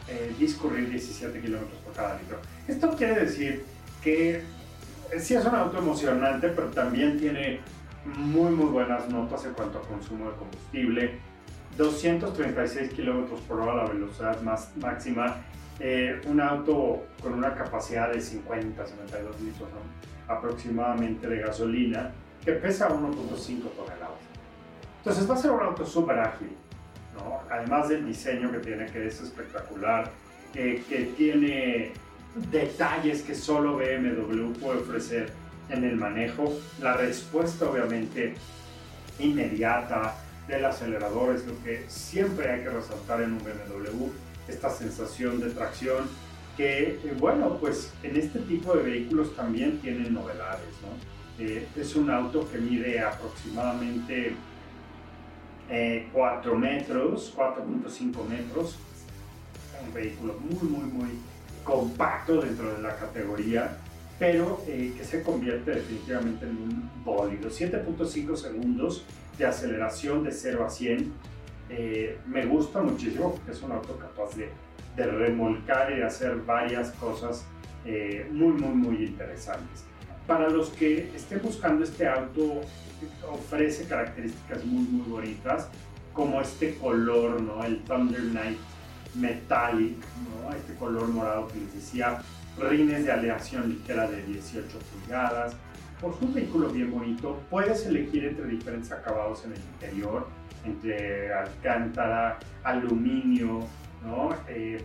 eh, 0.07 0.35
discurrir 0.37 0.89
17 0.89 1.39
kilómetros 1.39 1.79
por 1.81 1.93
cada 1.93 2.19
litro. 2.19 2.39
Esto 2.67 2.95
quiere 2.95 3.25
decir 3.25 3.63
que 4.03 4.41
sí 5.19 5.35
es 5.35 5.45
un 5.45 5.55
auto 5.55 5.77
emocionante, 5.77 6.49
pero 6.49 6.67
también 6.67 7.19
tiene 7.19 7.59
muy 8.17 8.51
muy 8.51 8.65
buenas 8.65 9.07
notas 9.09 9.45
en 9.45 9.53
cuanto 9.53 9.79
a 9.79 9.81
consumo 9.81 10.29
de 10.29 10.35
combustible. 10.35 11.19
236 11.77 12.91
kilómetros 12.93 13.39
por 13.41 13.61
hora 13.61 13.83
la 13.83 13.89
velocidad 13.89 14.39
más 14.41 14.69
máxima 14.77 15.37
eh, 15.79 16.21
un 16.25 16.39
auto 16.41 17.05
con 17.21 17.33
una 17.33 17.53
capacidad 17.55 18.11
de 18.11 18.21
50, 18.21 18.85
52 18.85 19.41
litros 19.41 19.69
aproximadamente 20.27 21.27
de 21.27 21.39
gasolina, 21.39 22.11
que 22.43 22.53
pesa 22.53 22.89
1.5 22.89 23.71
toneladas. 23.75 24.11
Entonces 24.99 25.29
va 25.29 25.35
a 25.35 25.37
ser 25.37 25.51
un 25.51 25.61
auto 25.61 25.85
súper 25.85 26.19
ágil, 26.19 26.55
¿no? 27.15 27.39
además 27.49 27.89
del 27.89 28.05
diseño 28.05 28.51
que 28.51 28.59
tiene, 28.59 28.85
que 28.85 29.07
es 29.07 29.21
espectacular, 29.21 30.09
que 30.53 31.13
tiene 31.17 31.91
detalles 32.51 33.23
que 33.23 33.35
solo 33.35 33.77
BMW 33.77 34.53
puede 34.53 34.79
ofrecer 34.79 35.31
en 35.69 35.83
el 35.83 35.95
manejo, 35.95 36.53
la 36.81 36.93
respuesta 36.93 37.69
obviamente 37.69 38.35
inmediata 39.19 40.15
del 40.47 40.65
acelerador 40.65 41.35
es 41.35 41.45
lo 41.45 41.53
que 41.63 41.85
siempre 41.87 42.51
hay 42.51 42.63
que 42.63 42.69
resaltar 42.69 43.21
en 43.21 43.33
un 43.33 43.39
BMW 43.39 44.09
esta 44.47 44.69
sensación 44.69 45.39
de 45.39 45.49
tracción 45.51 46.07
que, 46.57 46.99
eh, 47.03 47.15
bueno, 47.19 47.57
pues 47.59 47.91
en 48.03 48.15
este 48.17 48.39
tipo 48.39 48.75
de 48.75 48.83
vehículos 48.83 49.35
también 49.35 49.79
tienen 49.79 50.13
novedades, 50.13 50.69
¿no? 50.81 51.43
Eh, 51.43 51.67
es 51.75 51.95
un 51.95 52.11
auto 52.11 52.47
que 52.49 52.59
mide 52.59 52.99
aproximadamente 52.99 54.35
4 56.11 56.53
eh, 56.53 56.57
metros, 56.57 57.33
4.5 57.35 58.27
metros, 58.27 58.77
un 59.83 59.93
vehículo 59.93 60.35
muy, 60.39 60.69
muy, 60.69 60.91
muy 60.91 61.09
compacto 61.63 62.41
dentro 62.41 62.75
de 62.75 62.81
la 62.83 62.95
categoría, 62.95 63.77
pero 64.19 64.63
que 64.65 65.03
se 65.03 65.23
convierte 65.23 65.71
definitivamente 65.71 66.45
en 66.45 66.51
un 66.51 66.91
bólido. 67.03 67.49
7.5 67.49 68.35
segundos 68.35 69.03
de 69.37 69.45
aceleración 69.45 70.23
de 70.23 70.31
0 70.31 70.65
a 70.65 70.69
100 70.69 71.11
eh, 71.69 72.19
me 72.27 72.45
gusta 72.45 72.81
muchísimo 72.81 73.33
porque 73.33 73.51
es 73.51 73.61
un 73.61 73.71
auto 73.71 73.97
capaz 73.97 74.35
de, 74.35 74.49
de 74.95 75.05
remolcar 75.05 75.91
y 75.91 75.97
de 75.97 76.03
hacer 76.03 76.35
varias 76.37 76.91
cosas 76.91 77.45
eh, 77.85 78.27
muy, 78.31 78.53
muy, 78.53 78.75
muy 78.75 79.03
interesantes. 79.03 79.83
Para 80.27 80.49
los 80.49 80.69
que 80.69 81.11
estén 81.15 81.41
buscando 81.41 81.83
este 81.83 82.07
auto, 82.07 82.61
ofrece 83.29 83.85
características 83.85 84.63
muy, 84.63 84.83
muy 84.83 85.09
bonitas, 85.09 85.67
como 86.13 86.39
este 86.39 86.75
color, 86.75 87.41
¿no? 87.41 87.63
el 87.63 87.79
Thunder 87.83 88.21
Night 88.21 88.57
Metallic, 89.15 89.97
¿no? 89.97 90.55
este 90.55 90.75
color 90.75 91.07
morado 91.09 91.47
que 91.47 91.59
les 91.59 91.73
decía, 91.73 92.21
rines 92.57 93.03
de 93.03 93.11
aleación 93.11 93.69
ligera 93.69 94.07
de 94.07 94.23
18 94.23 94.67
pulgadas. 94.79 95.55
Por 96.03 96.13
un 96.19 96.33
vehículo 96.33 96.67
bien 96.67 96.91
bonito, 96.91 97.39
puedes 97.49 97.85
elegir 97.85 98.25
entre 98.25 98.45
diferentes 98.45 98.91
acabados 98.91 99.45
en 99.45 99.53
el 99.53 99.59
interior, 99.59 100.27
entre 100.65 101.33
alcántara, 101.33 102.39
aluminio, 102.61 103.61
¿no? 104.05 104.35
Eh, 104.49 104.83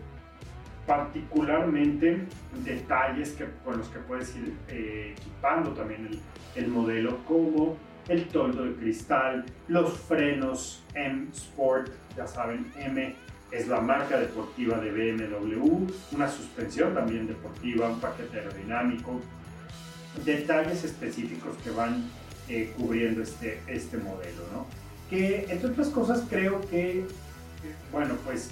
particularmente 0.86 2.24
detalles 2.64 3.32
que, 3.32 3.46
con 3.64 3.78
los 3.78 3.88
que 3.88 3.98
puedes 3.98 4.36
ir 4.36 4.54
eh, 4.68 5.16
equipando 5.18 5.72
también 5.72 6.06
el, 6.06 6.20
el, 6.54 6.70
modelo, 6.70 7.18
como 7.24 7.76
el 8.06 8.28
toldo 8.28 8.62
de 8.62 8.74
cristal, 8.74 9.44
los 9.66 9.98
frenos 9.98 10.84
M 10.94 11.26
Sport, 11.32 11.90
ya 12.16 12.28
saben, 12.28 12.70
M 12.78 13.16
es 13.50 13.66
la 13.66 13.80
marca 13.80 14.20
deportiva 14.20 14.78
de 14.78 14.92
BMW, 14.92 15.84
una 16.12 16.28
suspensión 16.28 16.94
también 16.94 17.26
deportiva, 17.26 17.88
un 17.88 17.98
paquete 17.98 18.38
aerodinámico, 18.38 19.20
detalles 20.24 20.84
específicos 20.84 21.56
que 21.62 21.70
van 21.70 22.10
eh, 22.48 22.72
cubriendo 22.76 23.22
este, 23.22 23.60
este 23.66 23.98
modelo, 23.98 24.42
¿no? 24.52 24.66
Que 25.10 25.46
entre 25.48 25.70
otras 25.70 25.88
cosas 25.88 26.22
creo 26.28 26.60
que, 26.68 27.04
bueno, 27.92 28.16
pues 28.24 28.50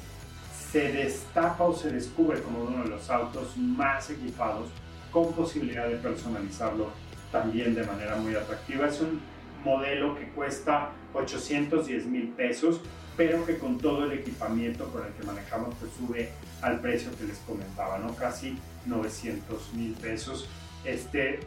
se 0.70 0.92
destaca 0.92 1.64
o 1.64 1.74
se 1.74 1.90
descubre 1.90 2.42
como 2.42 2.64
uno 2.64 2.83
de 2.83 2.90
los 2.90 3.09
autos 3.11 3.57
más 3.57 4.11
equipados 4.11 4.68
con 5.11 5.33
posibilidad 5.33 5.88
de 5.88 5.96
personalizarlo 5.96 6.90
también 7.33 7.74
de 7.74 7.85
manera 7.85 8.16
muy 8.16 8.35
atractiva. 8.35 8.87
Es 8.87 9.00
un 9.00 9.20
modelo 9.64 10.16
que 10.16 10.29
cuesta 10.29 10.90
810 11.14 12.07
mil 12.07 12.29
pesos, 12.29 12.81
pero 13.16 13.44
que 13.46 13.59
con 13.59 13.79
todo 13.79 14.05
el 14.05 14.12
equipamiento 14.12 14.85
con 14.92 15.07
el 15.07 15.12
que 15.12 15.24
manejamos 15.24 15.74
pues 15.81 15.90
sube 15.92 16.31
al 16.62 16.81
precio 16.81 17.11
que 17.16 17.24
les 17.24 17.38
comentaba, 17.38 17.98
¿no? 17.98 18.14
Casi 18.14 18.59
900 18.87 19.72
mil 19.74 19.92
pesos. 19.94 20.48
Este 20.87 21.40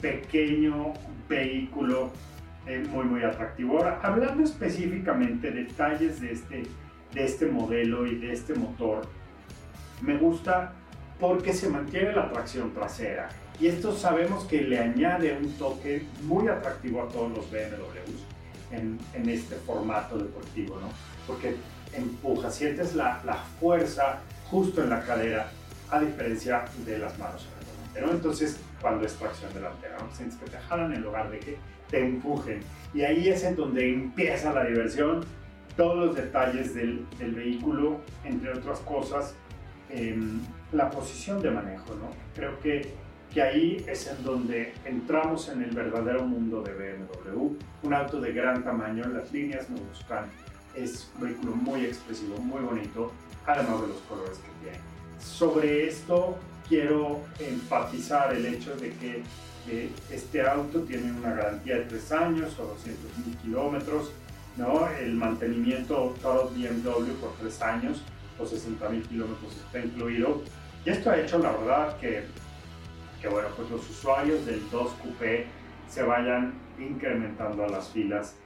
pequeño 0.00 0.92
vehículo 1.28 2.10
eh, 2.66 2.84
muy 2.90 3.04
muy 3.04 3.22
atractivo. 3.22 3.78
Ahora, 3.78 4.00
hablando 4.02 4.42
específicamente 4.42 5.50
de 5.50 5.64
detalles 5.64 6.20
de 6.20 6.32
este 6.32 6.62
de 7.14 7.24
este 7.24 7.46
modelo 7.46 8.06
y 8.06 8.16
de 8.16 8.32
este 8.32 8.54
motor 8.54 9.06
me 10.02 10.16
gusta 10.16 10.72
porque 11.20 11.52
se 11.52 11.68
mantiene 11.68 12.12
la 12.12 12.30
tracción 12.30 12.74
trasera 12.74 13.28
y 13.58 13.68
esto 13.68 13.96
sabemos 13.96 14.44
que 14.44 14.62
le 14.62 14.78
añade 14.78 15.36
un 15.36 15.50
toque 15.52 16.04
muy 16.24 16.48
atractivo 16.48 17.02
a 17.02 17.08
todos 17.08 17.30
los 17.30 17.50
BMWs 17.50 18.26
en, 18.70 18.98
en 19.14 19.28
este 19.28 19.54
formato 19.56 20.18
deportivo, 20.18 20.78
¿no? 20.78 20.88
Porque 21.26 21.56
empuja, 21.94 22.50
sientes 22.50 22.94
la, 22.94 23.22
la, 23.24 23.36
fuerza 23.58 24.20
justo 24.50 24.82
en 24.82 24.90
la 24.90 25.02
cadera 25.02 25.50
a 25.90 26.00
diferencia 26.00 26.66
de 26.84 26.98
las 26.98 27.18
manos 27.18 27.46
Entonces, 28.04 28.58
cuando 28.80 29.06
es 29.06 29.14
tracción 29.14 29.52
delantera, 29.54 29.96
¿no? 29.98 30.14
Sientes 30.14 30.38
que 30.38 30.50
te 30.50 30.58
jalan 30.58 30.92
en 30.92 31.02
lugar 31.02 31.30
de 31.30 31.38
que 31.38 31.56
te 31.90 32.00
empujen. 32.00 32.60
Y 32.94 33.02
ahí 33.02 33.28
es 33.28 33.44
en 33.44 33.56
donde 33.56 33.92
empieza 33.92 34.52
la 34.52 34.64
diversión 34.64 35.24
todos 35.76 36.06
los 36.06 36.16
detalles 36.16 36.74
del, 36.74 37.06
del 37.18 37.34
vehículo, 37.34 38.00
entre 38.24 38.52
otras 38.52 38.80
cosas, 38.80 39.34
em, 39.90 40.40
la 40.72 40.90
posición 40.90 41.42
de 41.42 41.50
manejo. 41.50 41.94
¿no? 41.94 42.10
Creo 42.34 42.58
que, 42.60 42.92
que 43.32 43.42
ahí 43.42 43.84
es 43.86 44.06
en 44.06 44.24
donde 44.24 44.72
entramos 44.84 45.48
en 45.48 45.62
el 45.62 45.70
verdadero 45.70 46.24
mundo 46.24 46.62
de 46.62 46.72
BMW. 46.72 47.56
Un 47.82 47.94
auto 47.94 48.20
de 48.20 48.32
gran 48.32 48.64
tamaño, 48.64 49.06
las 49.08 49.30
líneas 49.32 49.68
me 49.68 49.78
gustan, 49.80 50.26
es 50.74 51.10
un 51.14 51.22
vehículo 51.22 51.54
muy 51.54 51.84
expresivo, 51.84 52.38
muy 52.38 52.62
bonito, 52.62 53.12
además 53.46 53.82
de 53.82 53.88
los 53.88 53.98
colores 54.08 54.38
que 54.38 54.64
tiene. 54.64 54.78
Sobre 55.18 55.88
esto 55.88 56.38
quiero 56.68 57.20
enfatizar 57.38 58.34
el 58.34 58.46
hecho 58.46 58.74
de 58.76 58.92
que 58.94 59.22
eh, 59.68 59.90
este 60.10 60.42
auto 60.42 60.80
tiene 60.82 61.10
una 61.12 61.34
garantía 61.34 61.76
de 61.76 61.84
3 61.84 62.12
años 62.12 62.58
o 62.58 62.66
200 62.66 63.26
mil 63.26 63.36
kilómetros 63.38 64.12
¿no? 64.56 64.88
El 64.88 65.14
mantenimiento 65.14 66.14
todo 66.22 66.50
BMW 66.50 67.12
por 67.20 67.32
tres 67.38 67.60
años 67.62 68.02
o 68.38 68.46
60 68.46 68.88
mil 68.88 69.02
kilómetros 69.02 69.56
está 69.56 69.80
incluido. 69.80 70.42
Y 70.84 70.90
esto 70.90 71.10
ha 71.10 71.18
hecho, 71.18 71.38
la 71.38 71.52
verdad, 71.52 71.98
que, 71.98 72.24
que 73.20 73.28
bueno, 73.28 73.48
pues 73.56 73.70
los 73.70 73.88
usuarios 73.90 74.44
del 74.46 74.62
2 74.70 74.92
Coupé 75.02 75.46
se 75.88 76.02
vayan 76.02 76.54
incrementando 76.78 77.64
a 77.64 77.68
las 77.68 77.90
filas 77.90 78.36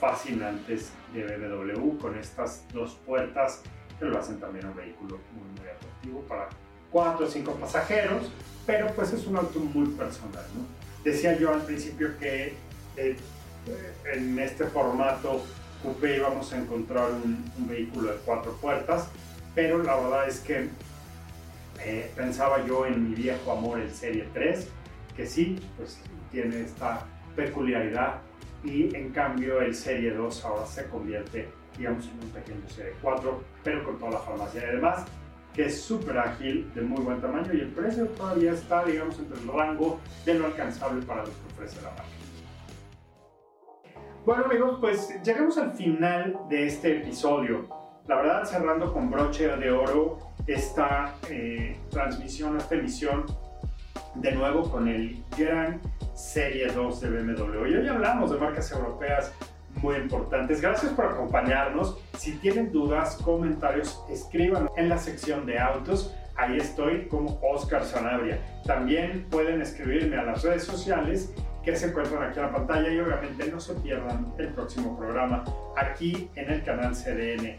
fascinantes 0.00 0.92
de 1.14 1.24
BMW 1.24 1.96
con 1.98 2.16
estas 2.18 2.66
dos 2.72 2.98
puertas 3.06 3.62
que 3.98 4.04
lo 4.04 4.18
hacen 4.18 4.40
también 4.40 4.66
un 4.66 4.74
vehículo 4.74 5.18
muy, 5.32 5.60
muy 5.60 5.68
atractivo 5.68 6.20
para 6.22 6.48
cuatro 6.90 7.26
o 7.26 7.30
cinco 7.30 7.52
pasajeros, 7.52 8.30
pero 8.66 8.88
pues 8.94 9.12
es 9.12 9.26
un 9.26 9.36
auto 9.36 9.58
muy 9.60 9.86
personal. 9.88 10.44
¿no? 10.54 10.64
Decía 11.04 11.38
yo 11.38 11.52
al 11.52 11.62
principio 11.62 12.18
que 12.18 12.54
eh, 12.96 13.16
en 14.12 14.38
este 14.38 14.64
formato 14.64 15.42
coupé 15.82 16.16
íbamos 16.16 16.52
a 16.52 16.58
encontrar 16.58 17.10
un, 17.10 17.50
vehículo 17.68 18.12
de 18.12 18.18
cuatro 18.24 18.52
puertas, 18.60 19.08
pero 19.54 19.82
la 19.82 19.96
verdad 19.96 20.28
es 20.28 20.40
que 20.40 20.68
eh, 21.82 22.10
pensaba 22.14 22.64
yo 22.66 22.84
en 22.84 23.08
mi 23.08 23.14
viejo 23.14 23.52
amor 23.52 23.80
el 23.80 23.90
Serie 23.92 24.28
3, 24.34 24.68
que 25.16 25.26
sí, 25.26 25.58
pues 25.76 25.98
tiene 26.30 26.60
esta 26.62 27.06
peculiaridad 27.34 28.20
y 28.62 28.94
en 28.94 29.10
cambio 29.10 29.60
el 29.60 29.74
Serie 29.74 30.12
2 30.12 30.44
ahora 30.44 30.66
se 30.66 30.86
convierte, 30.88 31.48
digamos, 31.78 32.04
en 32.06 32.24
un 32.24 32.30
pequeño 32.30 32.68
Serie 32.68 32.92
4, 33.00 33.42
pero 33.64 33.84
con 33.84 33.98
toda 33.98 34.12
la 34.12 34.18
farmacia 34.18 34.62
y 34.62 34.64
además 34.64 35.06
que 35.54 35.66
es 35.66 35.80
súper 35.80 36.18
ágil, 36.18 36.72
de 36.74 36.82
muy 36.82 37.02
buen 37.02 37.20
tamaño 37.20 37.52
y 37.52 37.60
el 37.60 37.68
precio 37.68 38.06
todavía 38.08 38.52
está, 38.52 38.84
digamos, 38.84 39.18
entre 39.18 39.40
el 39.40 39.48
rango 39.48 40.00
de 40.24 40.34
lo 40.34 40.46
alcanzable 40.46 41.02
para 41.02 41.22
lo 41.22 41.28
que 41.28 41.52
ofrece 41.54 41.82
la 41.82 41.90
marca. 41.90 42.04
Bueno 44.24 44.44
amigos, 44.44 44.78
pues 44.80 45.22
llegamos 45.24 45.56
al 45.58 45.72
final 45.72 46.38
de 46.48 46.66
este 46.66 46.98
episodio. 46.98 47.68
La 48.06 48.16
verdad, 48.16 48.44
cerrando 48.44 48.92
con 48.92 49.10
broche 49.10 49.48
de 49.48 49.70
oro 49.70 50.18
esta 50.46 51.14
eh, 51.28 51.78
transmisión, 51.90 52.56
esta 52.56 52.74
emisión, 52.74 53.24
de 54.14 54.32
nuevo 54.32 54.70
con 54.70 54.88
el 54.88 55.24
gran 55.36 55.80
Serie 56.14 56.66
2 56.66 57.00
de 57.00 57.10
BMW. 57.10 57.66
Y 57.66 57.74
hoy 57.76 57.88
hablamos 57.88 58.30
de 58.30 58.38
marcas 58.38 58.70
europeas 58.72 59.32
muy 59.80 59.96
importantes. 59.96 60.60
Gracias 60.60 60.92
por 60.92 61.06
acompañarnos. 61.06 61.98
Si 62.16 62.32
tienen 62.36 62.72
dudas, 62.72 63.16
comentarios, 63.16 64.02
escriban 64.10 64.68
en 64.76 64.88
la 64.88 64.98
sección 64.98 65.46
de 65.46 65.58
autos. 65.58 66.14
Ahí 66.36 66.56
estoy 66.56 67.06
como 67.08 67.38
Oscar 67.42 67.84
Sanabria. 67.84 68.40
También 68.64 69.26
pueden 69.30 69.60
escribirme 69.60 70.16
a 70.16 70.22
las 70.22 70.42
redes 70.42 70.64
sociales 70.64 71.34
que 71.62 71.76
se 71.76 71.88
encuentran 71.88 72.22
aquí 72.22 72.38
en 72.38 72.46
la 72.46 72.52
pantalla 72.52 72.90
y 72.90 72.98
obviamente 72.98 73.50
no 73.50 73.60
se 73.60 73.74
pierdan 73.74 74.32
el 74.38 74.48
próximo 74.48 74.96
programa 74.96 75.44
aquí 75.76 76.30
en 76.34 76.50
el 76.50 76.64
canal 76.64 76.94
CDN. 76.94 77.58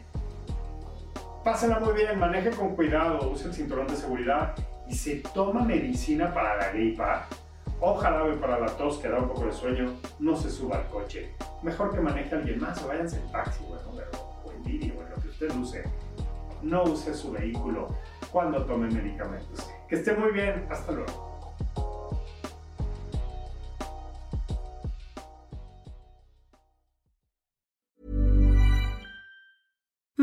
Pásenla 1.44 1.80
muy 1.80 1.94
bien, 1.94 2.18
maneje 2.20 2.52
con 2.52 2.76
cuidado, 2.76 3.32
use 3.32 3.48
el 3.48 3.54
cinturón 3.54 3.88
de 3.88 3.96
seguridad 3.96 4.56
y 4.88 4.96
se 4.96 5.18
toma 5.34 5.64
medicina 5.64 6.34
para 6.34 6.58
la 6.58 6.72
gripa 6.72 7.28
o 7.82 7.96
jarabe 7.96 8.38
para 8.38 8.60
la 8.60 8.68
tos 8.78 9.00
que 9.00 9.10
da 9.10 9.20
un 9.20 9.28
poco 9.28 9.46
de 9.46 9.52
sueño, 9.52 9.92
no 10.20 10.36
se 10.36 10.50
suba 10.50 10.78
al 10.78 10.88
coche. 10.88 11.34
Mejor 11.64 11.94
que 11.94 12.00
maneje 12.00 12.36
a 12.36 12.38
alguien 12.38 12.60
más 12.60 12.82
o 12.84 12.88
váyanse 12.88 13.18
en 13.18 13.32
taxi, 13.32 13.64
bueno, 13.68 13.82
o 14.46 14.52
en 14.52 14.64
vídeo, 14.64 14.94
bueno, 14.96 15.10
lo 15.16 15.22
que 15.22 15.30
usted 15.30 15.50
use. 15.56 15.84
No 16.62 16.84
use 16.84 17.14
su 17.16 17.32
vehículo 17.32 17.88
cuando 18.32 18.64
tome 18.66 18.88
medicamentos. 18.88 19.68
Que 19.90 19.96
esté 19.96 20.14
muy 20.14 20.32
bien, 20.32 20.68
hasta 20.70 20.92
luego. 20.92 21.31